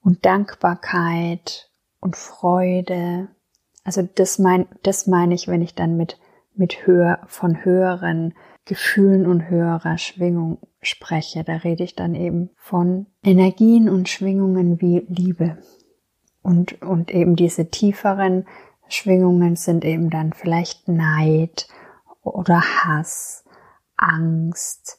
und 0.02 0.24
Dankbarkeit 0.24 1.70
und 2.00 2.16
Freude. 2.16 3.28
Also 3.84 4.02
das 4.02 4.38
mein, 4.38 4.66
das 4.82 5.06
meine 5.06 5.34
ich, 5.34 5.48
wenn 5.48 5.62
ich 5.62 5.74
dann 5.74 5.96
mit, 5.96 6.18
mit 6.54 6.86
höher, 6.86 7.20
von 7.26 7.64
höheren 7.64 8.34
Gefühlen 8.64 9.26
und 9.26 9.48
höherer 9.48 9.98
Schwingung 9.98 10.58
spreche. 10.80 11.44
Da 11.44 11.56
rede 11.56 11.84
ich 11.84 11.94
dann 11.94 12.14
eben 12.14 12.50
von 12.56 13.06
Energien 13.22 13.88
und 13.88 14.08
Schwingungen 14.08 14.80
wie 14.80 15.04
Liebe. 15.08 15.58
Und, 16.42 16.82
und 16.82 17.12
eben 17.12 17.36
diese 17.36 17.70
tieferen 17.70 18.46
Schwingungen 18.88 19.56
sind 19.56 19.84
eben 19.84 20.10
dann 20.10 20.32
vielleicht 20.32 20.88
Neid 20.88 21.68
oder 22.22 22.60
Hass, 22.60 23.44
Angst, 23.96 24.98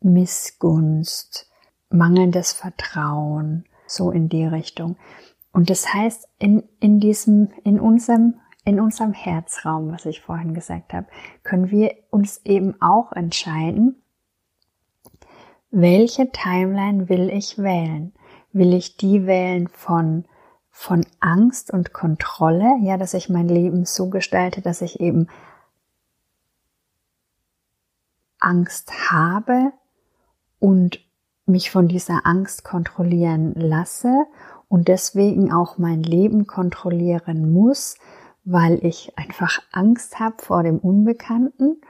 Missgunst, 0.00 1.45
mangelndes 1.90 2.52
Vertrauen, 2.52 3.64
so 3.86 4.10
in 4.10 4.28
die 4.28 4.44
Richtung. 4.44 4.96
Und 5.52 5.70
das 5.70 5.92
heißt, 5.92 6.28
in, 6.38 6.64
in 6.80 7.00
diesem, 7.00 7.50
in 7.64 7.80
unserem, 7.80 8.34
in 8.64 8.80
unserem 8.80 9.12
Herzraum, 9.12 9.92
was 9.92 10.06
ich 10.06 10.20
vorhin 10.20 10.54
gesagt 10.54 10.92
habe, 10.92 11.06
können 11.44 11.70
wir 11.70 11.94
uns 12.10 12.40
eben 12.44 12.80
auch 12.82 13.12
entscheiden, 13.12 14.02
welche 15.70 16.30
Timeline 16.30 17.08
will 17.08 17.30
ich 17.30 17.58
wählen? 17.58 18.12
Will 18.52 18.72
ich 18.72 18.96
die 18.96 19.26
wählen 19.26 19.68
von 19.68 20.24
von 20.78 21.06
Angst 21.20 21.70
und 21.70 21.94
Kontrolle, 21.94 22.76
ja, 22.82 22.98
dass 22.98 23.14
ich 23.14 23.30
mein 23.30 23.48
Leben 23.48 23.86
so 23.86 24.10
gestalte, 24.10 24.60
dass 24.60 24.82
ich 24.82 25.00
eben 25.00 25.26
Angst 28.38 29.10
habe 29.10 29.72
und 30.58 31.00
mich 31.46 31.70
von 31.70 31.88
dieser 31.88 32.26
Angst 32.26 32.64
kontrollieren 32.64 33.54
lasse 33.54 34.26
und 34.68 34.88
deswegen 34.88 35.52
auch 35.52 35.78
mein 35.78 36.02
Leben 36.02 36.46
kontrollieren 36.46 37.52
muss, 37.52 37.96
weil 38.44 38.84
ich 38.84 39.12
einfach 39.16 39.60
Angst 39.72 40.18
habe 40.18 40.36
vor 40.38 40.62
dem 40.62 40.78
Unbekannten 40.78 41.80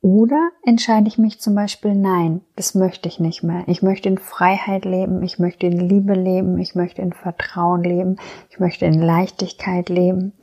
oder 0.00 0.50
entscheide 0.62 1.08
ich 1.08 1.16
mich 1.16 1.40
zum 1.40 1.54
Beispiel, 1.54 1.94
nein, 1.94 2.42
das 2.56 2.74
möchte 2.74 3.08
ich 3.08 3.20
nicht 3.20 3.42
mehr. 3.42 3.64
Ich 3.68 3.82
möchte 3.82 4.10
in 4.10 4.18
Freiheit 4.18 4.84
leben, 4.84 5.22
ich 5.22 5.38
möchte 5.38 5.66
in 5.66 5.80
Liebe 5.80 6.12
leben, 6.12 6.58
ich 6.58 6.74
möchte 6.74 7.00
in 7.00 7.14
Vertrauen 7.14 7.82
leben, 7.82 8.16
ich 8.50 8.60
möchte 8.60 8.84
in 8.84 9.00
Leichtigkeit 9.00 9.88
leben. 9.88 10.34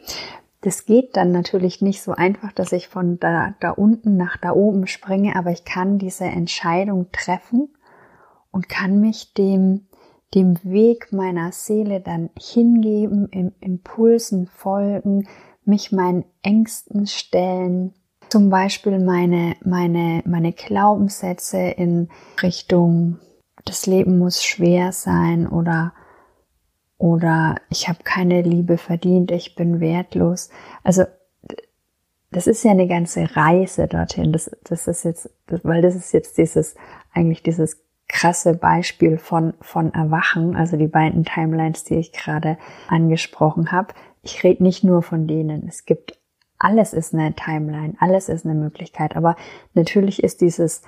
Das 0.61 0.87
geht 0.87 1.15
dann 1.15 1.31
natürlich 1.31 1.79
nicht 1.79 2.01
so 2.01 2.13
einfach, 2.13 2.51
dass 2.53 2.71
ich 2.71 2.87
von 2.87 3.19
da, 3.19 3.53
da 3.59 3.69
unten 3.69 4.17
nach 4.17 4.37
da 4.37 4.51
oben 4.51 4.87
springe, 4.87 5.35
aber 5.35 5.51
ich 5.51 5.63
kann 5.63 5.99
diese 5.99 6.25
Entscheidung 6.25 7.11
treffen 7.11 7.69
und 8.51 8.69
kann 8.69 8.99
mich 8.99 9.33
dem, 9.33 9.87
dem 10.33 10.57
Weg 10.63 11.11
meiner 11.11 11.51
Seele 11.51 12.01
dann 12.01 12.29
hingeben, 12.39 13.27
im 13.29 13.51
Impulsen 13.59 14.47
folgen, 14.47 15.27
mich 15.65 15.91
meinen 15.91 16.25
Ängsten 16.41 17.07
stellen, 17.07 17.93
zum 18.29 18.49
Beispiel 18.49 18.99
meine, 18.99 19.55
meine, 19.63 20.23
meine 20.25 20.53
Glaubenssätze 20.53 21.57
in 21.57 22.07
Richtung, 22.41 23.19
das 23.65 23.85
Leben 23.85 24.17
muss 24.17 24.41
schwer 24.41 24.93
sein 24.93 25.47
oder, 25.47 25.93
oder 26.97 27.55
ich 27.69 27.89
habe 27.89 27.99
keine 28.03 28.41
Liebe 28.41 28.77
verdient, 28.77 29.31
ich 29.31 29.55
bin 29.55 29.81
wertlos. 29.81 30.49
Also 30.83 31.03
das 32.31 32.47
ist 32.47 32.63
ja 32.63 32.71
eine 32.71 32.87
ganze 32.87 33.35
Reise 33.35 33.87
dorthin. 33.87 34.31
Das, 34.31 34.49
das 34.63 34.87
ist 34.87 35.03
jetzt, 35.03 35.29
weil 35.47 35.81
das 35.81 35.95
ist 35.95 36.13
jetzt 36.13 36.37
dieses, 36.37 36.75
eigentlich 37.11 37.43
dieses 37.43 37.83
krasse 38.11 38.53
Beispiel 38.53 39.17
von, 39.17 39.53
von 39.61 39.93
Erwachen, 39.93 40.55
also 40.55 40.75
die 40.75 40.87
beiden 40.87 41.23
Timelines, 41.23 41.85
die 41.85 41.95
ich 41.95 42.11
gerade 42.11 42.57
angesprochen 42.87 43.71
habe. 43.71 43.93
Ich 44.21 44.43
rede 44.43 44.61
nicht 44.61 44.83
nur 44.83 45.01
von 45.01 45.27
denen. 45.27 45.67
Es 45.67 45.85
gibt 45.85 46.19
alles 46.59 46.93
ist 46.93 47.13
eine 47.13 47.33
Timeline, 47.33 47.95
alles 47.99 48.29
ist 48.29 48.45
eine 48.45 48.53
Möglichkeit. 48.53 49.15
Aber 49.15 49.35
natürlich 49.73 50.21
ist 50.21 50.41
dieses, 50.41 50.83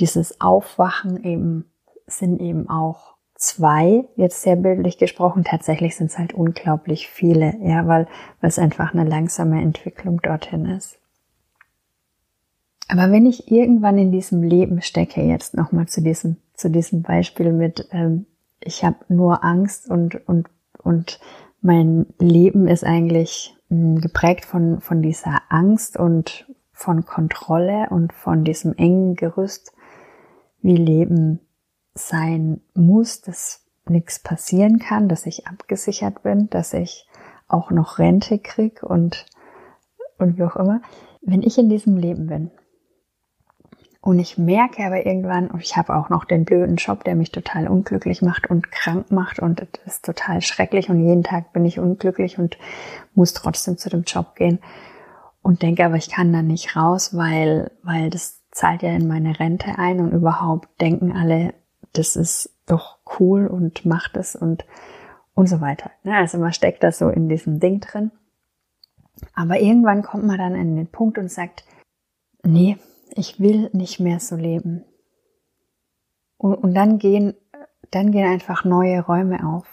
dieses 0.00 0.40
Aufwachen 0.40 1.22
eben, 1.22 1.70
sind 2.06 2.40
eben 2.40 2.68
auch 2.68 3.14
zwei, 3.34 4.04
jetzt 4.16 4.42
sehr 4.42 4.56
bildlich 4.56 4.98
gesprochen. 4.98 5.44
Tatsächlich 5.44 5.96
sind 5.96 6.10
es 6.10 6.18
halt 6.18 6.32
unglaublich 6.32 7.08
viele, 7.08 7.54
ja, 7.62 7.86
weil, 7.86 8.08
weil 8.40 8.48
es 8.48 8.58
einfach 8.58 8.94
eine 8.94 9.04
langsame 9.04 9.60
Entwicklung 9.60 10.20
dorthin 10.22 10.66
ist. 10.66 10.98
Aber 12.88 13.12
wenn 13.12 13.26
ich 13.26 13.50
irgendwann 13.50 13.98
in 13.98 14.10
diesem 14.10 14.42
Leben 14.42 14.82
stecke, 14.82 15.22
jetzt 15.22 15.54
nochmal 15.54 15.86
zu 15.86 16.02
diesem, 16.02 16.36
zu 16.54 16.70
diesem 16.70 17.02
Beispiel 17.02 17.52
mit, 17.52 17.88
ähm, 17.90 18.26
ich 18.60 18.84
habe 18.84 18.98
nur 19.08 19.44
Angst 19.44 19.88
und, 19.90 20.26
und, 20.28 20.48
und 20.82 21.20
mein 21.60 22.06
Leben 22.18 22.68
ist 22.68 22.84
eigentlich 22.84 23.56
geprägt 23.68 24.44
von, 24.44 24.80
von 24.80 25.02
dieser 25.02 25.42
Angst 25.48 25.96
und 25.96 26.46
von 26.72 27.04
Kontrolle 27.06 27.88
und 27.90 28.12
von 28.12 28.44
diesem 28.44 28.74
engen 28.74 29.14
Gerüst, 29.14 29.72
wie 30.60 30.76
Leben 30.76 31.40
sein 31.94 32.60
muss, 32.74 33.20
dass 33.20 33.64
nichts 33.88 34.18
passieren 34.18 34.78
kann, 34.78 35.08
dass 35.08 35.26
ich 35.26 35.46
abgesichert 35.46 36.22
bin, 36.22 36.48
dass 36.50 36.72
ich 36.72 37.06
auch 37.48 37.70
noch 37.70 37.98
Rente 37.98 38.38
krieg 38.38 38.82
und, 38.82 39.26
und 40.18 40.38
wie 40.38 40.44
auch 40.44 40.56
immer. 40.56 40.82
Wenn 41.20 41.42
ich 41.42 41.58
in 41.58 41.68
diesem 41.68 41.96
Leben 41.96 42.26
bin 42.26 42.50
und 44.02 44.18
ich 44.18 44.36
merke 44.36 44.84
aber 44.84 45.06
irgendwann, 45.06 45.48
ich 45.60 45.76
habe 45.76 45.94
auch 45.94 46.08
noch 46.08 46.24
den 46.24 46.44
blöden 46.44 46.74
Job, 46.74 47.04
der 47.04 47.14
mich 47.14 47.30
total 47.30 47.68
unglücklich 47.68 48.20
macht 48.20 48.50
und 48.50 48.72
krank 48.72 49.12
macht 49.12 49.38
und 49.38 49.60
das 49.60 49.94
ist 49.94 50.04
total 50.04 50.42
schrecklich 50.42 50.90
und 50.90 51.06
jeden 51.06 51.22
Tag 51.22 51.52
bin 51.52 51.64
ich 51.64 51.78
unglücklich 51.78 52.36
und 52.36 52.58
muss 53.14 53.32
trotzdem 53.32 53.78
zu 53.78 53.88
dem 53.88 54.02
Job 54.02 54.34
gehen 54.34 54.58
und 55.40 55.62
denke 55.62 55.84
aber, 55.84 55.94
ich 55.94 56.10
kann 56.10 56.32
da 56.32 56.42
nicht 56.42 56.74
raus, 56.74 57.16
weil, 57.16 57.70
weil 57.84 58.10
das 58.10 58.42
zahlt 58.50 58.82
ja 58.82 58.90
in 58.90 59.06
meine 59.06 59.38
Rente 59.38 59.78
ein 59.78 60.00
und 60.00 60.10
überhaupt 60.10 60.68
denken 60.80 61.12
alle, 61.12 61.54
das 61.92 62.16
ist 62.16 62.50
doch 62.66 62.98
cool 63.20 63.46
und 63.46 63.86
macht 63.86 64.16
es 64.16 64.34
und, 64.34 64.64
und 65.34 65.48
so 65.48 65.60
weiter. 65.60 65.92
Also 66.04 66.38
man 66.38 66.52
steckt 66.52 66.82
da 66.82 66.90
so 66.90 67.08
in 67.08 67.28
diesem 67.28 67.60
Ding 67.60 67.78
drin. 67.78 68.10
Aber 69.32 69.60
irgendwann 69.60 70.02
kommt 70.02 70.24
man 70.24 70.38
dann 70.38 70.54
an 70.56 70.74
den 70.74 70.88
Punkt 70.88 71.18
und 71.18 71.30
sagt, 71.30 71.64
nee, 72.42 72.78
ich 73.16 73.40
will 73.40 73.70
nicht 73.72 74.00
mehr 74.00 74.20
so 74.20 74.36
leben. 74.36 74.84
Und, 76.36 76.54
und 76.54 76.74
dann 76.74 76.98
gehen, 76.98 77.34
dann 77.90 78.10
gehen 78.12 78.26
einfach 78.26 78.64
neue 78.64 79.00
Räume 79.00 79.46
auf. 79.46 79.66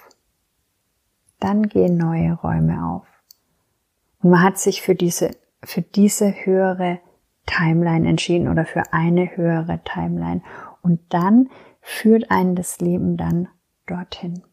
Dann 1.39 1.63
gehen 1.63 1.97
neue 1.97 2.34
Räume 2.34 2.86
auf. 2.86 3.08
Und 4.21 4.32
man 4.32 4.43
hat 4.43 4.58
sich 4.58 4.82
für 4.82 4.95
diese, 4.95 5.32
für 5.63 5.82
diese 5.82 6.45
höhere 6.45 6.99
Timeline 7.45 8.08
entschieden 8.08 8.47
oder 8.47 8.65
für 8.65 8.93
eine 8.93 9.36
höhere 9.36 9.80
Timeline. 9.84 10.41
Und 10.82 11.02
dann 11.10 11.49
führt 11.82 12.30
einen 12.30 12.56
das 12.56 12.80
Leben 12.80 13.17
dann 13.17 13.47
dorthin. 13.88 14.43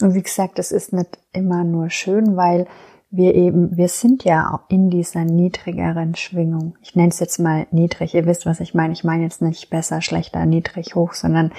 Und 0.00 0.14
wie 0.14 0.22
gesagt, 0.22 0.58
das 0.58 0.72
ist 0.72 0.92
nicht 0.92 1.18
immer 1.32 1.62
nur 1.62 1.90
schön, 1.90 2.36
weil 2.36 2.66
wir 3.10 3.34
eben, 3.34 3.76
wir 3.76 3.88
sind 3.88 4.24
ja 4.24 4.64
in 4.68 4.88
dieser 4.88 5.24
niedrigeren 5.24 6.14
Schwingung. 6.14 6.76
Ich 6.80 6.94
nenne 6.94 7.08
es 7.08 7.18
jetzt 7.18 7.38
mal 7.38 7.66
niedrig. 7.72 8.14
Ihr 8.14 8.26
wisst, 8.26 8.46
was 8.46 8.60
ich 8.60 8.72
meine. 8.72 8.92
Ich 8.92 9.02
meine 9.02 9.24
jetzt 9.24 9.42
nicht 9.42 9.68
besser, 9.68 10.00
schlechter, 10.00 10.46
niedrig, 10.46 10.94
hoch, 10.94 11.14
sondern 11.14 11.52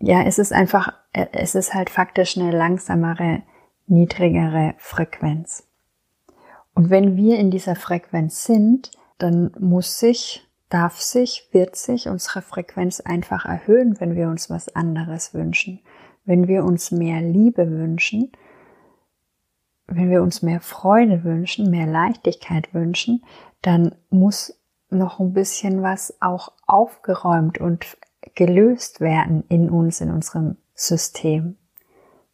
ja, 0.00 0.22
es 0.22 0.38
ist 0.38 0.52
einfach, 0.52 0.92
es 1.12 1.54
ist 1.54 1.74
halt 1.74 1.90
faktisch 1.90 2.36
eine 2.36 2.50
langsamere, 2.50 3.42
niedrigere 3.86 4.74
Frequenz. 4.78 5.66
Und 6.74 6.90
wenn 6.90 7.16
wir 7.16 7.38
in 7.38 7.50
dieser 7.50 7.76
Frequenz 7.76 8.44
sind, 8.44 8.90
dann 9.18 9.52
muss 9.58 9.98
sich, 9.98 10.46
darf 10.68 11.00
sich, 11.00 11.48
wird 11.52 11.76
sich 11.76 12.08
unsere 12.08 12.42
Frequenz 12.42 13.00
einfach 13.00 13.44
erhöhen, 13.44 13.98
wenn 13.98 14.14
wir 14.14 14.28
uns 14.28 14.50
was 14.50 14.74
anderes 14.74 15.34
wünschen. 15.34 15.80
Wenn 16.24 16.48
wir 16.48 16.64
uns 16.64 16.90
mehr 16.90 17.20
Liebe 17.20 17.70
wünschen, 17.70 18.30
wenn 19.90 20.10
wir 20.10 20.22
uns 20.22 20.42
mehr 20.42 20.60
Freude 20.60 21.24
wünschen, 21.24 21.70
mehr 21.70 21.86
Leichtigkeit 21.86 22.72
wünschen, 22.72 23.24
dann 23.62 23.94
muss 24.08 24.56
noch 24.88 25.20
ein 25.20 25.32
bisschen 25.32 25.82
was 25.82 26.14
auch 26.20 26.52
aufgeräumt 26.66 27.58
und 27.58 27.98
gelöst 28.34 29.00
werden 29.00 29.44
in 29.48 29.68
uns, 29.70 30.00
in 30.00 30.10
unserem 30.10 30.56
System. 30.74 31.56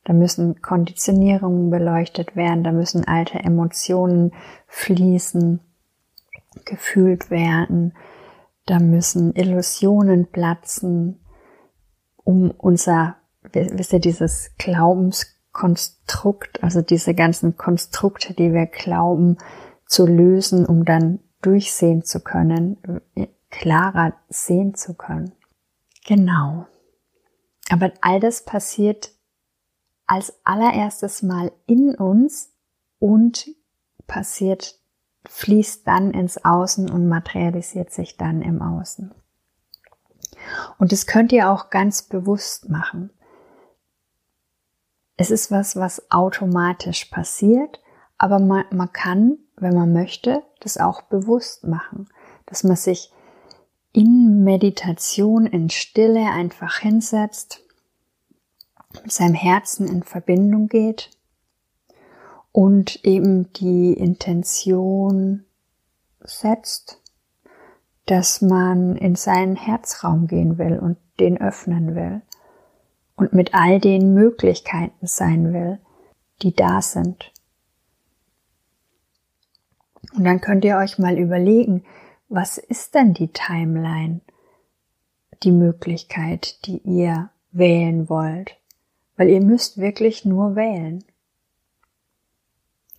Da 0.04 0.12
müssen 0.12 0.62
Konditionierungen 0.62 1.70
beleuchtet 1.70 2.36
werden, 2.36 2.62
da 2.62 2.72
müssen 2.72 3.06
alte 3.06 3.38
Emotionen 3.40 4.32
fließen, 4.68 5.60
gefühlt 6.64 7.30
werden, 7.30 7.94
da 8.66 8.78
müssen 8.78 9.34
Illusionen 9.34 10.26
platzen, 10.26 11.20
um 12.22 12.50
unser, 12.50 13.16
wisst 13.52 13.92
ihr, 13.92 14.00
dieses 14.00 14.50
Glaubenskonstrukt, 15.56 16.62
also 16.62 16.82
diese 16.82 17.14
ganzen 17.14 17.56
Konstrukte, 17.56 18.34
die 18.34 18.52
wir 18.52 18.66
glauben, 18.66 19.38
zu 19.86 20.06
lösen, 20.06 20.66
um 20.66 20.84
dann 20.84 21.20
durchsehen 21.42 22.04
zu 22.04 22.20
können, 22.20 22.76
klarer 23.50 24.14
sehen 24.28 24.74
zu 24.74 24.94
können. 24.94 25.32
Genau. 26.06 26.66
Aber 27.70 27.92
all 28.00 28.20
das 28.20 28.44
passiert 28.44 29.10
als 30.06 30.34
allererstes 30.44 31.22
Mal 31.22 31.52
in 31.66 31.94
uns 31.94 32.52
und 32.98 33.48
passiert, 34.06 34.78
fließt 35.26 35.86
dann 35.86 36.12
ins 36.12 36.44
Außen 36.44 36.88
und 36.88 37.08
materialisiert 37.08 37.90
sich 37.90 38.16
dann 38.16 38.42
im 38.42 38.62
Außen. 38.62 39.12
Und 40.78 40.92
das 40.92 41.06
könnt 41.06 41.32
ihr 41.32 41.50
auch 41.50 41.70
ganz 41.70 42.02
bewusst 42.02 42.68
machen. 42.68 43.10
Es 45.16 45.30
ist 45.30 45.50
was, 45.50 45.76
was 45.76 46.10
automatisch 46.10 47.06
passiert, 47.06 47.80
aber 48.18 48.38
man, 48.38 48.64
man 48.70 48.92
kann, 48.92 49.38
wenn 49.56 49.74
man 49.74 49.92
möchte, 49.92 50.42
das 50.60 50.78
auch 50.78 51.02
bewusst 51.02 51.64
machen, 51.64 52.08
dass 52.44 52.64
man 52.64 52.76
sich 52.76 53.12
in 53.92 54.44
Meditation, 54.44 55.46
in 55.46 55.70
Stille 55.70 56.30
einfach 56.30 56.78
hinsetzt 56.78 57.62
mit 59.02 59.12
seinem 59.12 59.34
Herzen 59.34 59.86
in 59.88 60.02
Verbindung 60.02 60.68
geht 60.68 61.10
und 62.52 63.04
eben 63.04 63.52
die 63.54 63.94
Intention 63.94 65.44
setzt, 66.20 67.00
dass 68.04 68.42
man 68.42 68.96
in 68.96 69.14
seinen 69.14 69.56
Herzraum 69.56 70.26
gehen 70.26 70.58
will 70.58 70.78
und 70.78 70.98
den 71.18 71.40
öffnen 71.40 71.94
will 71.94 72.22
und 73.16 73.32
mit 73.32 73.54
all 73.54 73.80
den 73.80 74.14
Möglichkeiten 74.14 75.06
sein 75.06 75.52
will, 75.52 75.78
die 76.42 76.54
da 76.54 76.82
sind. 76.82 77.32
Und 80.14 80.24
dann 80.24 80.40
könnt 80.40 80.64
ihr 80.64 80.76
euch 80.76 80.98
mal 80.98 81.18
überlegen, 81.18 81.84
was 82.28 82.58
ist 82.58 82.94
denn 82.94 83.14
die 83.14 83.28
Timeline, 83.28 84.20
die 85.42 85.52
Möglichkeit, 85.52 86.64
die 86.66 86.78
ihr 86.78 87.30
wählen 87.52 88.08
wollt? 88.08 88.56
weil 89.16 89.30
ihr 89.30 89.40
müsst 89.40 89.78
wirklich 89.78 90.24
nur 90.24 90.54
wählen. 90.54 91.04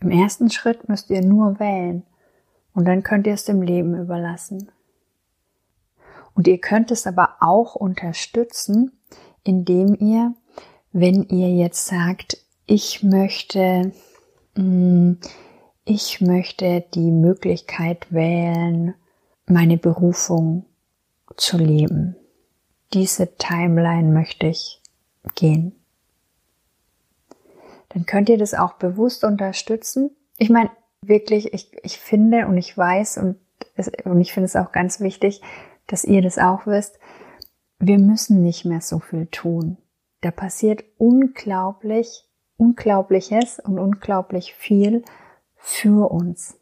Im 0.01 0.11
ersten 0.11 0.49
Schritt 0.49 0.89
müsst 0.89 1.09
ihr 1.09 1.21
nur 1.21 1.59
wählen 1.59 2.03
und 2.73 2.85
dann 2.85 3.03
könnt 3.03 3.27
ihr 3.27 3.33
es 3.33 3.45
dem 3.45 3.61
Leben 3.61 3.95
überlassen. 3.95 4.71
Und 6.33 6.47
ihr 6.47 6.59
könnt 6.59 6.91
es 6.91 7.07
aber 7.07 7.37
auch 7.39 7.75
unterstützen, 7.75 8.96
indem 9.47 9.95
ihr, 9.95 10.33
wenn 10.91 11.23
ihr 11.29 11.49
jetzt 11.49 11.85
sagt, 11.87 12.37
ich 12.65 13.03
möchte, 13.03 13.91
mm, 14.55 15.13
ich 15.85 16.21
möchte 16.21 16.83
die 16.93 17.11
Möglichkeit 17.11 18.11
wählen, 18.11 18.93
meine 19.45 19.77
Berufung 19.77 20.65
zu 21.37 21.57
leben. 21.57 22.15
Diese 22.93 23.35
Timeline 23.37 24.11
möchte 24.11 24.47
ich 24.47 24.81
gehen 25.35 25.77
dann 27.89 28.05
könnt 28.05 28.29
ihr 28.29 28.37
das 28.37 28.53
auch 28.53 28.73
bewusst 28.73 29.23
unterstützen. 29.23 30.11
Ich 30.37 30.49
meine, 30.49 30.69
wirklich, 31.01 31.53
ich, 31.53 31.71
ich 31.83 31.97
finde 31.97 32.47
und 32.47 32.57
ich 32.57 32.77
weiß 32.77 33.17
und, 33.17 33.37
es, 33.75 33.89
und 34.03 34.21
ich 34.21 34.33
finde 34.33 34.45
es 34.45 34.55
auch 34.55 34.71
ganz 34.71 34.99
wichtig, 34.99 35.41
dass 35.87 36.03
ihr 36.03 36.21
das 36.21 36.37
auch 36.37 36.67
wisst, 36.67 36.99
wir 37.79 37.99
müssen 37.99 38.41
nicht 38.41 38.65
mehr 38.65 38.81
so 38.81 38.99
viel 38.99 39.27
tun. 39.27 39.77
Da 40.21 40.31
passiert 40.31 40.83
unglaublich, 40.97 42.23
unglaubliches 42.57 43.59
und 43.59 43.79
unglaublich 43.79 44.53
viel 44.53 45.03
für 45.55 46.11
uns. 46.11 46.59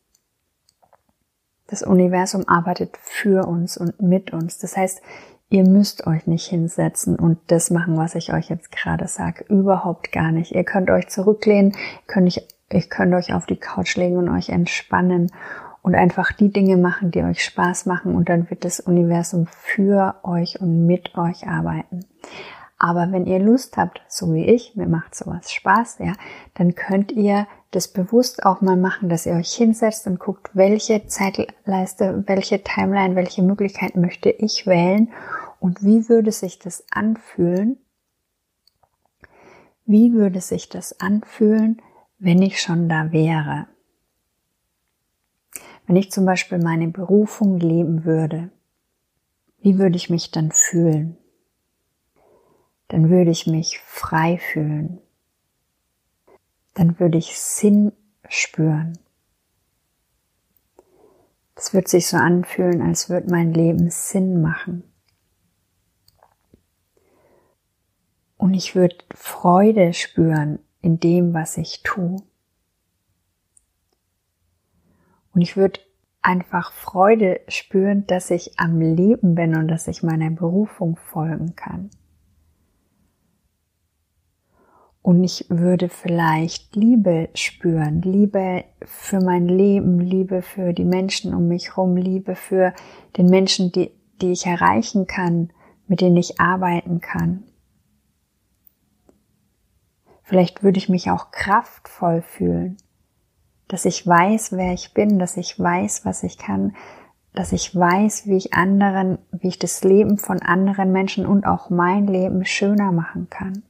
Das 1.68 1.82
Universum 1.82 2.48
arbeitet 2.48 2.98
für 2.98 3.48
uns 3.48 3.78
und 3.78 4.02
mit 4.02 4.34
uns. 4.34 4.60
Das 4.60 4.78
heißt, 4.78 5.02
Ihr 5.50 5.64
müsst 5.64 6.08
euch 6.08 6.26
nicht 6.26 6.48
hinsetzen 6.48 7.18
und 7.18 7.38
das 7.48 7.70
machen, 7.70 7.98
was 7.98 8.16
ich 8.16 8.34
euch 8.34 8.50
jetzt 8.50 8.72
gerade 8.72 9.08
sage. 9.08 9.46
Überhaupt 9.48 10.12
gar 10.12 10.32
nicht. 10.32 10.54
Ihr 10.54 10.64
könnt 10.64 10.90
euch 10.90 11.08
zurücklehnen, 11.08 11.74
könnt 12.08 12.28
ich, 12.28 12.48
ich 12.70 12.90
könnt 12.90 13.14
euch 13.14 13.34
auf 13.34 13.46
die 13.46 13.56
Couch 13.56 13.96
legen 13.96 14.18
und 14.18 14.30
euch 14.30 14.50
entspannen 14.50 15.32
und 15.86 15.94
einfach 15.94 16.32
die 16.32 16.52
Dinge 16.52 16.78
machen, 16.78 17.12
die 17.12 17.22
euch 17.22 17.44
Spaß 17.44 17.86
machen 17.86 18.16
und 18.16 18.28
dann 18.28 18.50
wird 18.50 18.66
das 18.66 18.80
Universum 18.80 19.46
für 19.46 20.16
euch 20.24 20.60
und 20.60 20.88
mit 20.88 21.16
euch 21.16 21.48
arbeiten. 21.48 22.00
Aber 22.80 23.12
wenn 23.12 23.28
ihr 23.28 23.38
Lust 23.38 23.78
habt, 23.78 24.02
so 24.08 24.34
wie 24.34 24.46
ich, 24.46 24.76
mir 24.76 24.88
macht 24.88 25.14
sowas 25.14 25.52
Spaß, 25.52 26.00
ja, 26.00 26.14
dann 26.56 26.74
könnt 26.74 27.12
ihr 27.12 27.46
das 27.70 27.88
bewusst 27.88 28.48
auch 28.48 28.62
mal 28.62 28.78
machen, 28.78 29.10
dass 29.10 29.28
ihr 29.28 29.34
euch 29.34 29.54
hinsetzt 29.54 30.08
und 30.08 30.20
guckt, 30.20 30.50
welche 30.54 31.06
Zeitleiste, 31.06 32.24
welche 32.26 32.64
Timeline, 32.64 33.16
welche 33.16 33.44
Möglichkeit 33.44 33.96
möchte 33.96 34.32
ich 34.32 34.66
wählen 34.66 35.12
und 35.60 35.84
wie 35.84 36.10
würde 36.10 36.32
sich 36.32 36.58
das 36.58 36.84
anfühlen? 36.90 37.78
Wie 39.86 40.14
würde 40.14 40.42
sich 40.42 40.68
das 40.68 41.00
anfühlen, 41.00 41.80
wenn 42.18 42.42
ich 42.42 42.60
schon 42.60 42.90
da 42.90 43.12
wäre? 43.12 43.68
Wenn 45.88 45.96
ich 45.96 46.12
zum 46.12 46.26
Beispiel 46.26 46.60
meine 46.60 46.88
Berufung 46.88 47.60
leben 47.60 48.06
würde, 48.06 48.52
wie 49.60 49.78
würde 49.78 49.96
ich 49.96 50.10
mich 50.10 50.32
dann 50.32 50.52
fühlen? 50.52 51.18
Dann 52.88 53.10
würde 53.10 53.32
ich 53.32 53.48
mich 53.48 53.80
frei 53.80 54.38
fühlen 54.38 55.00
dann 56.76 57.00
würde 57.00 57.18
ich 57.18 57.40
Sinn 57.40 57.92
spüren. 58.30 59.00
Es 61.56 61.74
wird 61.74 61.88
sich 61.88 62.08
so 62.08 62.18
anfühlen, 62.18 62.82
als 62.82 63.10
würde 63.10 63.32
mein 63.32 63.54
Leben 63.54 63.90
Sinn 63.90 64.42
machen. 64.42 64.84
Und 68.38 68.54
ich 68.54 68.76
würde 68.76 68.98
Freude 69.16 69.94
spüren 69.94 70.60
in 70.82 71.00
dem, 71.00 71.34
was 71.34 71.58
ich 71.58 71.82
tue. 71.82 72.18
Und 75.36 75.42
ich 75.42 75.58
würde 75.58 75.82
einfach 76.22 76.72
Freude 76.72 77.42
spüren, 77.50 78.08
dass 78.08 78.32
ich 78.32 78.58
am 78.58 78.80
Leben 78.80 79.36
bin 79.36 79.56
und 79.56 79.68
dass 79.68 79.88
ich 79.88 80.02
meiner 80.02 80.32
Berufung 80.32 80.96
folgen 80.96 81.56
kann. 81.56 81.92
Und 85.02 85.24
ich 85.24 85.46
würde 85.50 85.90
vielleicht 85.90 86.76
Liebe 86.76 87.30
spüren, 87.36 88.02
Liebe 88.02 88.64
für 88.84 89.20
mein 89.20 89.48
Leben, 89.48 90.00
Liebe 90.00 90.42
für 90.42 90.74
die 90.74 90.86
Menschen 90.86 91.36
um 91.36 91.48
mich 91.48 91.76
herum, 91.76 91.96
Liebe 91.96 92.34
für 92.34 92.74
den 93.16 93.28
Menschen, 93.28 93.72
die, 93.72 93.92
die 94.20 94.32
ich 94.32 94.48
erreichen 94.48 95.06
kann, 95.06 95.52
mit 95.88 96.02
denen 96.02 96.18
ich 96.18 96.40
arbeiten 96.40 97.02
kann. 97.02 97.44
Vielleicht 100.24 100.64
würde 100.64 100.80
ich 100.80 100.90
mich 100.90 101.12
auch 101.12 101.30
kraftvoll 101.30 102.24
fühlen, 102.24 102.78
dass 103.68 103.86
ich 103.86 104.06
weiß, 104.06 104.54
wer 104.54 104.74
ich 104.74 104.94
bin, 104.94 105.20
dass 105.20 105.38
ich 105.38 105.60
weiß, 105.60 106.06
was 106.06 106.24
ich 106.24 106.38
kann, 106.38 106.76
dass 107.34 107.52
ich 107.52 107.76
weiß, 107.76 108.28
wie 108.28 108.38
ich 108.38 108.54
anderen, 108.54 109.18
wie 109.32 109.50
ich 109.50 109.60
das 109.60 109.84
Leben 109.84 110.18
von 110.18 110.42
anderen 110.42 110.92
Menschen 110.92 111.26
und 111.26 111.46
auch 111.46 111.70
mein 111.70 112.08
Leben 112.08 112.46
schöner 112.46 112.92
machen 112.92 113.30
kann. 113.30 113.64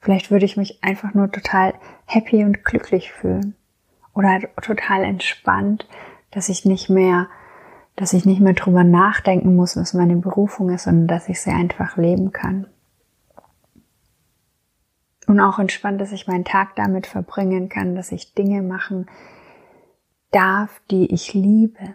Vielleicht 0.00 0.30
würde 0.30 0.44
ich 0.44 0.56
mich 0.56 0.82
einfach 0.82 1.12
nur 1.12 1.30
total 1.30 1.74
happy 2.06 2.44
und 2.44 2.64
glücklich 2.64 3.12
fühlen. 3.12 3.54
Oder 4.14 4.40
total 4.62 5.04
entspannt, 5.04 5.88
dass 6.30 6.48
ich 6.48 6.64
nicht 6.64 6.88
mehr, 6.88 7.28
dass 7.96 8.12
ich 8.12 8.24
nicht 8.24 8.40
mehr 8.40 8.54
drüber 8.54 8.84
nachdenken 8.84 9.56
muss, 9.56 9.76
was 9.76 9.94
meine 9.94 10.16
Berufung 10.16 10.70
ist, 10.70 10.84
sondern 10.84 11.08
dass 11.08 11.28
ich 11.28 11.40
sie 11.40 11.50
einfach 11.50 11.96
leben 11.96 12.32
kann. 12.32 12.68
Und 15.28 15.40
auch 15.40 15.58
entspannt, 15.58 16.00
dass 16.00 16.12
ich 16.12 16.26
meinen 16.26 16.46
Tag 16.46 16.74
damit 16.74 17.06
verbringen 17.06 17.68
kann, 17.68 17.94
dass 17.94 18.12
ich 18.12 18.32
Dinge 18.32 18.62
machen 18.62 19.10
darf, 20.30 20.80
die 20.90 21.12
ich 21.12 21.34
liebe. 21.34 21.94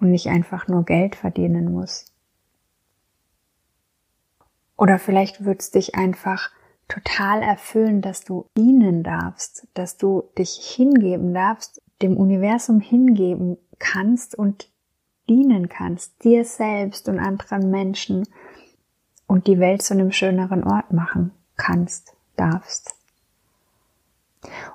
Und 0.00 0.10
nicht 0.10 0.26
einfach 0.26 0.66
nur 0.66 0.84
Geld 0.84 1.14
verdienen 1.14 1.70
muss. 1.70 2.12
Oder 4.76 4.98
vielleicht 4.98 5.44
wird 5.44 5.60
es 5.60 5.70
dich 5.70 5.94
einfach 5.94 6.50
total 6.88 7.40
erfüllen, 7.40 8.02
dass 8.02 8.24
du 8.24 8.50
dienen 8.56 9.04
darfst, 9.04 9.68
dass 9.74 9.98
du 9.98 10.24
dich 10.36 10.56
hingeben 10.56 11.32
darfst, 11.32 11.80
dem 12.02 12.16
Universum 12.16 12.80
hingeben 12.80 13.56
kannst 13.78 14.34
und 14.34 14.68
dienen 15.28 15.68
kannst, 15.68 16.24
dir 16.24 16.44
selbst 16.44 17.08
und 17.08 17.20
anderen 17.20 17.70
Menschen 17.70 18.26
und 19.26 19.46
die 19.46 19.58
Welt 19.58 19.82
zu 19.82 19.94
einem 19.94 20.12
schöneren 20.12 20.64
Ort 20.64 20.92
machen 20.92 21.32
kannst, 21.56 22.14
darfst. 22.36 22.94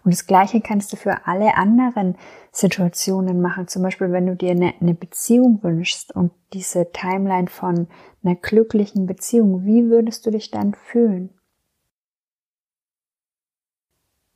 Und 0.03 0.13
das 0.13 0.25
Gleiche 0.25 0.61
kannst 0.61 0.91
du 0.91 0.97
für 0.97 1.27
alle 1.27 1.55
anderen 1.55 2.17
Situationen 2.51 3.41
machen. 3.41 3.67
Zum 3.67 3.83
Beispiel, 3.83 4.11
wenn 4.11 4.25
du 4.25 4.35
dir 4.35 4.51
eine, 4.51 4.73
eine, 4.81 4.95
Beziehung 4.95 5.61
wünschst 5.61 6.15
und 6.15 6.31
diese 6.53 6.91
Timeline 6.91 7.47
von 7.47 7.87
einer 8.23 8.35
glücklichen 8.35 9.05
Beziehung, 9.05 9.65
wie 9.65 9.89
würdest 9.89 10.25
du 10.25 10.31
dich 10.31 10.49
dann 10.49 10.73
fühlen? 10.73 11.29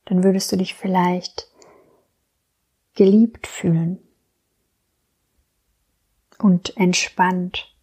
Dann 0.04 0.22
würdest 0.22 0.52
du 0.52 0.56
dich 0.56 0.74
vielleicht 0.74 1.48
geliebt 2.94 3.46
fühlen 3.46 3.98
und 6.38 6.76
entspannt, 6.76 7.73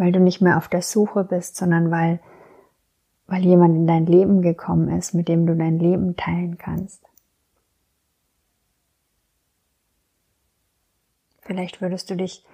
weil 0.00 0.12
du 0.12 0.18
nicht 0.18 0.40
mehr 0.40 0.56
auf 0.56 0.68
der 0.68 0.80
Suche 0.80 1.24
bist, 1.24 1.56
sondern 1.56 1.90
weil 1.90 2.20
weil 3.26 3.44
jemand 3.44 3.76
in 3.76 3.86
dein 3.86 4.06
Leben 4.06 4.40
gekommen 4.40 4.88
ist, 4.88 5.12
mit 5.12 5.28
dem 5.28 5.46
du 5.46 5.54
dein 5.54 5.78
Leben 5.78 6.16
teilen 6.16 6.56
kannst. 6.58 7.04
Vielleicht 11.42 11.80
würdest 11.82 12.10
du 12.10 12.16
dich 12.16 12.44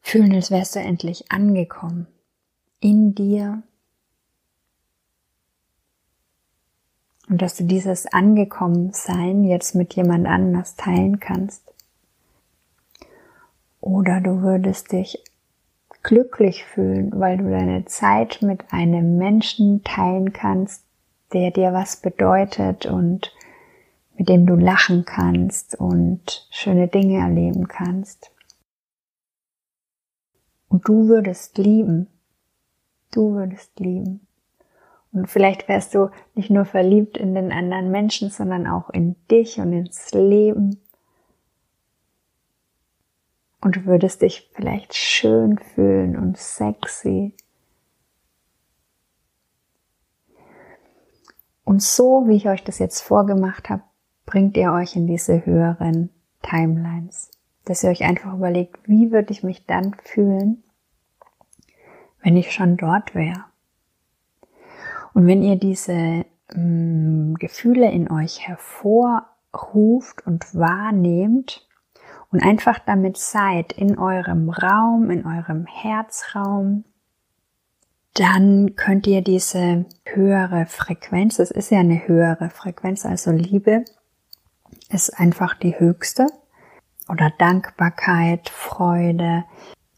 fühlen, 0.00 0.34
als 0.34 0.50
wärst 0.50 0.74
du 0.74 0.80
endlich 0.80 1.30
angekommen 1.30 2.08
in 2.80 3.14
dir 3.14 3.62
und 7.28 7.40
dass 7.40 7.54
du 7.54 7.64
dieses 7.64 8.06
Angekommensein 8.06 9.44
jetzt 9.44 9.76
mit 9.76 9.94
jemand 9.94 10.26
anders 10.26 10.74
teilen 10.74 11.20
kannst. 11.20 11.62
Oder 13.80 14.20
du 14.20 14.42
würdest 14.42 14.90
dich 14.92 15.22
glücklich 16.08 16.64
fühlen, 16.64 17.12
weil 17.20 17.36
du 17.36 17.50
deine 17.50 17.84
Zeit 17.84 18.40
mit 18.40 18.72
einem 18.72 19.18
Menschen 19.18 19.84
teilen 19.84 20.32
kannst, 20.32 20.86
der 21.34 21.50
dir 21.50 21.74
was 21.74 21.96
bedeutet 22.00 22.86
und 22.86 23.30
mit 24.16 24.30
dem 24.30 24.46
du 24.46 24.54
lachen 24.54 25.04
kannst 25.04 25.78
und 25.78 26.48
schöne 26.50 26.88
Dinge 26.88 27.18
erleben 27.18 27.68
kannst. 27.68 28.32
Und 30.68 30.88
du 30.88 31.08
würdest 31.08 31.58
lieben. 31.58 32.06
Du 33.10 33.34
würdest 33.34 33.78
lieben. 33.78 34.26
Und 35.12 35.28
vielleicht 35.28 35.68
wärst 35.68 35.94
du 35.94 36.08
nicht 36.34 36.48
nur 36.48 36.64
verliebt 36.64 37.18
in 37.18 37.34
den 37.34 37.52
anderen 37.52 37.90
Menschen, 37.90 38.30
sondern 38.30 38.66
auch 38.66 38.88
in 38.88 39.14
dich 39.30 39.58
und 39.58 39.74
ins 39.74 40.10
Leben 40.14 40.80
und 43.60 43.76
du 43.76 43.86
würdest 43.86 44.22
dich 44.22 44.50
vielleicht 44.54 44.94
schön 44.94 45.58
fühlen 45.58 46.16
und 46.16 46.36
sexy. 46.36 47.34
Und 51.64 51.82
so, 51.82 52.24
wie 52.26 52.36
ich 52.36 52.48
euch 52.48 52.64
das 52.64 52.78
jetzt 52.78 53.00
vorgemacht 53.00 53.68
habe, 53.68 53.82
bringt 54.24 54.56
ihr 54.56 54.72
euch 54.72 54.96
in 54.96 55.06
diese 55.06 55.44
höheren 55.44 56.10
Timelines. 56.42 57.30
Dass 57.64 57.84
ihr 57.84 57.90
euch 57.90 58.04
einfach 58.04 58.32
überlegt, 58.32 58.88
wie 58.88 59.10
würde 59.10 59.32
ich 59.32 59.42
mich 59.42 59.66
dann 59.66 59.94
fühlen, 60.02 60.62
wenn 62.22 62.36
ich 62.36 62.52
schon 62.52 62.76
dort 62.78 63.14
wäre. 63.14 63.44
Und 65.12 65.26
wenn 65.26 65.42
ihr 65.42 65.56
diese 65.56 66.24
mh, 66.54 66.56
mm, 66.56 67.34
Gefühle 67.34 67.90
in 67.90 68.10
euch 68.10 68.46
hervorruft 68.46 70.26
und 70.26 70.54
wahrnehmt, 70.54 71.67
und 72.30 72.42
einfach 72.42 72.78
damit 72.78 73.16
seid 73.16 73.72
in 73.72 73.98
eurem 73.98 74.50
Raum, 74.50 75.10
in 75.10 75.24
eurem 75.24 75.66
Herzraum, 75.66 76.84
dann 78.14 78.74
könnt 78.74 79.06
ihr 79.06 79.22
diese 79.22 79.86
höhere 80.04 80.66
Frequenz, 80.66 81.38
es 81.38 81.50
ist 81.50 81.70
ja 81.70 81.78
eine 81.78 82.06
höhere 82.08 82.50
Frequenz, 82.50 83.06
also 83.06 83.30
Liebe 83.30 83.84
ist 84.90 85.18
einfach 85.18 85.54
die 85.54 85.78
höchste 85.78 86.26
oder 87.08 87.30
Dankbarkeit, 87.38 88.48
Freude, 88.48 89.44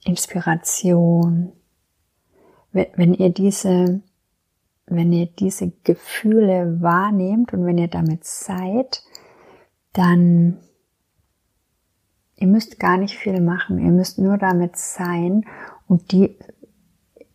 Inspiration. 0.05 1.53
Wenn 2.73 3.14
ihr 3.14 3.31
diese, 3.31 4.03
wenn 4.87 5.12
ihr 5.12 5.27
diese 5.27 5.73
Gefühle 5.85 6.81
wahrnehmt 6.81 7.53
und 7.53 7.64
wenn 7.64 7.79
ihr 7.79 7.88
damit 7.88 8.25
seid, 8.25 9.03
dann 9.93 10.59
Ihr 12.40 12.46
müsst 12.46 12.81
gar 12.81 12.96
nicht 12.96 13.16
viel 13.18 13.40
machen, 13.40 13.79
ihr 13.79 13.92
müsst 13.92 14.18
nur 14.18 14.38
damit 14.38 14.76
sein 14.76 15.44
und 15.87 16.11
die, 16.11 16.38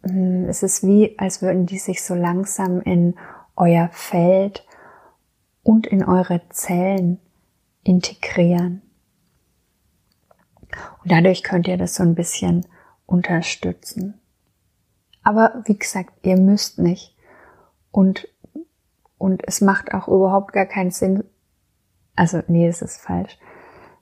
hm, 0.02 0.50
es 0.50 0.64
ist 0.64 0.84
wie, 0.84 1.18
als 1.20 1.44
würden 1.44 1.68
die 1.68 1.78
sich 1.78 2.04
so 2.04 2.16
langsam 2.16 2.82
in 2.82 3.14
euer 3.56 3.88
Feld 3.92 4.66
und 5.62 5.86
in 5.86 6.04
eure 6.04 6.42
Zellen 6.50 7.20
integrieren. 7.84 8.82
Und 11.04 11.12
dadurch 11.12 11.44
könnt 11.44 11.68
ihr 11.68 11.78
das 11.78 11.94
so 11.94 12.02
ein 12.02 12.16
bisschen 12.16 12.66
unterstützen. 13.06 14.20
Aber 15.22 15.62
wie 15.66 15.78
gesagt, 15.78 16.26
ihr 16.26 16.38
müsst 16.38 16.80
nicht. 16.80 17.16
Und, 17.92 18.28
und 19.20 19.48
es 19.48 19.62
macht 19.62 19.94
auch 19.94 20.08
überhaupt 20.08 20.52
gar 20.52 20.66
keinen 20.66 20.92
Sinn. 20.92 21.24
Also, 22.16 22.42
nee, 22.48 22.66
das 22.66 22.82
ist 22.82 22.98
falsch. 22.98 23.38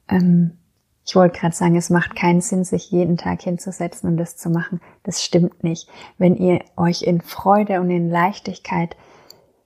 Ähm, 0.07 0.59
ich 1.05 1.15
wollte 1.15 1.39
gerade 1.39 1.55
sagen, 1.55 1.75
es 1.75 1.89
macht 1.89 2.15
keinen 2.15 2.41
Sinn, 2.41 2.63
sich 2.63 2.89
jeden 2.91 3.17
Tag 3.17 3.41
hinzusetzen 3.41 4.09
und 4.09 4.17
das 4.17 4.37
zu 4.37 4.49
machen. 4.49 4.79
Das 5.03 5.21
stimmt 5.21 5.63
nicht. 5.63 5.89
Wenn 6.17 6.35
ihr 6.35 6.59
euch 6.77 7.03
in 7.03 7.21
Freude 7.21 7.81
und 7.81 7.89
in 7.89 8.09
Leichtigkeit 8.09 8.95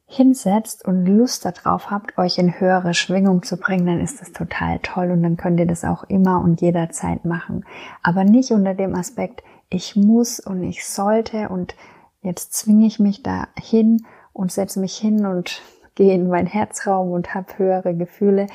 hinsetzt 0.07 0.85
und 0.85 1.05
Lust 1.05 1.45
darauf 1.45 1.91
habt, 1.91 2.17
euch 2.17 2.37
in 2.37 2.59
höhere 2.59 2.93
Schwingung 2.93 3.43
zu 3.43 3.57
bringen, 3.57 3.85
dann 3.85 3.99
ist 3.99 4.21
das 4.21 4.31
total 4.31 4.79
toll 4.79 5.11
und 5.11 5.21
dann 5.21 5.37
könnt 5.37 5.59
ihr 5.59 5.67
das 5.67 5.83
auch 5.83 6.05
immer 6.05 6.41
und 6.41 6.61
jederzeit 6.61 7.25
machen. 7.25 7.65
Aber 8.01 8.23
nicht 8.23 8.51
unter 8.51 8.73
dem 8.73 8.95
Aspekt, 8.95 9.43
ich 9.69 9.95
muss 9.95 10.39
und 10.39 10.63
ich 10.63 10.87
sollte 10.87 11.49
und 11.49 11.75
jetzt 12.21 12.53
zwinge 12.53 12.87
ich 12.87 12.99
mich 12.99 13.21
da 13.21 13.47
hin 13.59 14.05
und 14.31 14.51
setze 14.51 14.79
mich 14.79 14.97
hin 14.97 15.25
und 15.25 15.61
gehe 15.95 16.15
in 16.15 16.29
meinen 16.29 16.47
Herzraum 16.47 17.11
und 17.11 17.35
habe 17.35 17.57
höhere 17.57 17.93
Gefühle. 17.93 18.47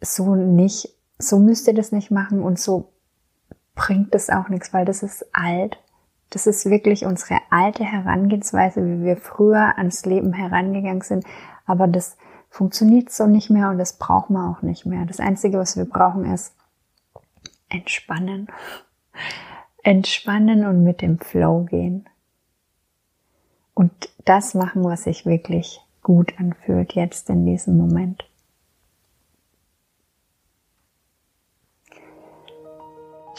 So 0.00 0.34
nicht 0.34 0.97
so 1.18 1.38
müsst 1.38 1.66
ihr 1.66 1.74
das 1.74 1.92
nicht 1.92 2.10
machen 2.10 2.42
und 2.42 2.58
so 2.58 2.92
bringt 3.74 4.14
es 4.14 4.30
auch 4.30 4.48
nichts, 4.48 4.72
weil 4.72 4.84
das 4.84 5.02
ist 5.02 5.26
alt. 5.32 5.78
Das 6.30 6.46
ist 6.46 6.68
wirklich 6.68 7.04
unsere 7.04 7.40
alte 7.50 7.84
Herangehensweise, 7.84 8.84
wie 8.84 9.04
wir 9.04 9.16
früher 9.16 9.78
ans 9.78 10.04
Leben 10.04 10.32
herangegangen 10.32 11.00
sind. 11.00 11.24
Aber 11.66 11.86
das 11.86 12.16
funktioniert 12.50 13.10
so 13.10 13.26
nicht 13.26 13.50
mehr 13.50 13.70
und 13.70 13.78
das 13.78 13.98
brauchen 13.98 14.34
wir 14.34 14.48
auch 14.48 14.62
nicht 14.62 14.84
mehr. 14.84 15.06
Das 15.06 15.20
Einzige, 15.20 15.58
was 15.58 15.76
wir 15.76 15.84
brauchen, 15.84 16.24
ist 16.32 16.54
entspannen. 17.68 18.48
Entspannen 19.82 20.66
und 20.66 20.82
mit 20.82 21.00
dem 21.00 21.18
Flow 21.18 21.64
gehen. 21.64 22.08
Und 23.74 23.92
das 24.24 24.54
machen, 24.54 24.84
was 24.84 25.04
sich 25.04 25.24
wirklich 25.24 25.80
gut 26.02 26.34
anfühlt 26.38 26.94
jetzt 26.94 27.30
in 27.30 27.46
diesem 27.46 27.76
Moment. 27.76 28.28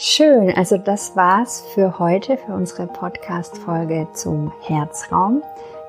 Schön, 0.02 0.50
also 0.56 0.78
das 0.78 1.14
war's 1.14 1.60
für 1.74 1.98
heute, 1.98 2.38
für 2.38 2.54
unsere 2.54 2.86
Podcast-Folge 2.86 4.08
zum 4.14 4.50
Herzraum. 4.62 5.42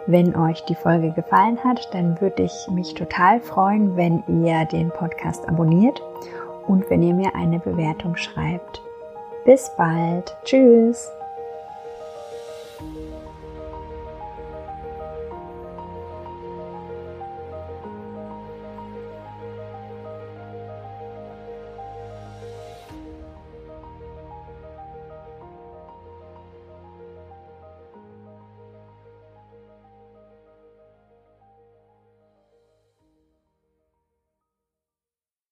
Wenn 0.05 0.35
euch 0.35 0.65
die 0.65 0.75
Folge 0.75 1.13
gefallen 1.13 1.57
hat, 1.63 1.87
dann 1.93 2.19
würde 2.19 2.43
ich 2.43 2.67
mich 2.69 2.93
total 2.93 3.39
freuen, 3.39 3.95
wenn 3.95 4.21
ihr 4.27 4.65
den 4.65 4.89
Podcast 4.89 5.47
abonniert 5.47 6.01
und 6.67 6.89
wenn 6.89 7.03
ihr 7.03 7.13
mir 7.13 7.35
eine 7.35 7.59
Bewertung 7.59 8.17
schreibt. 8.17 8.81
Bis 9.45 9.71
bald. 9.77 10.35
Tschüss. 10.43 11.09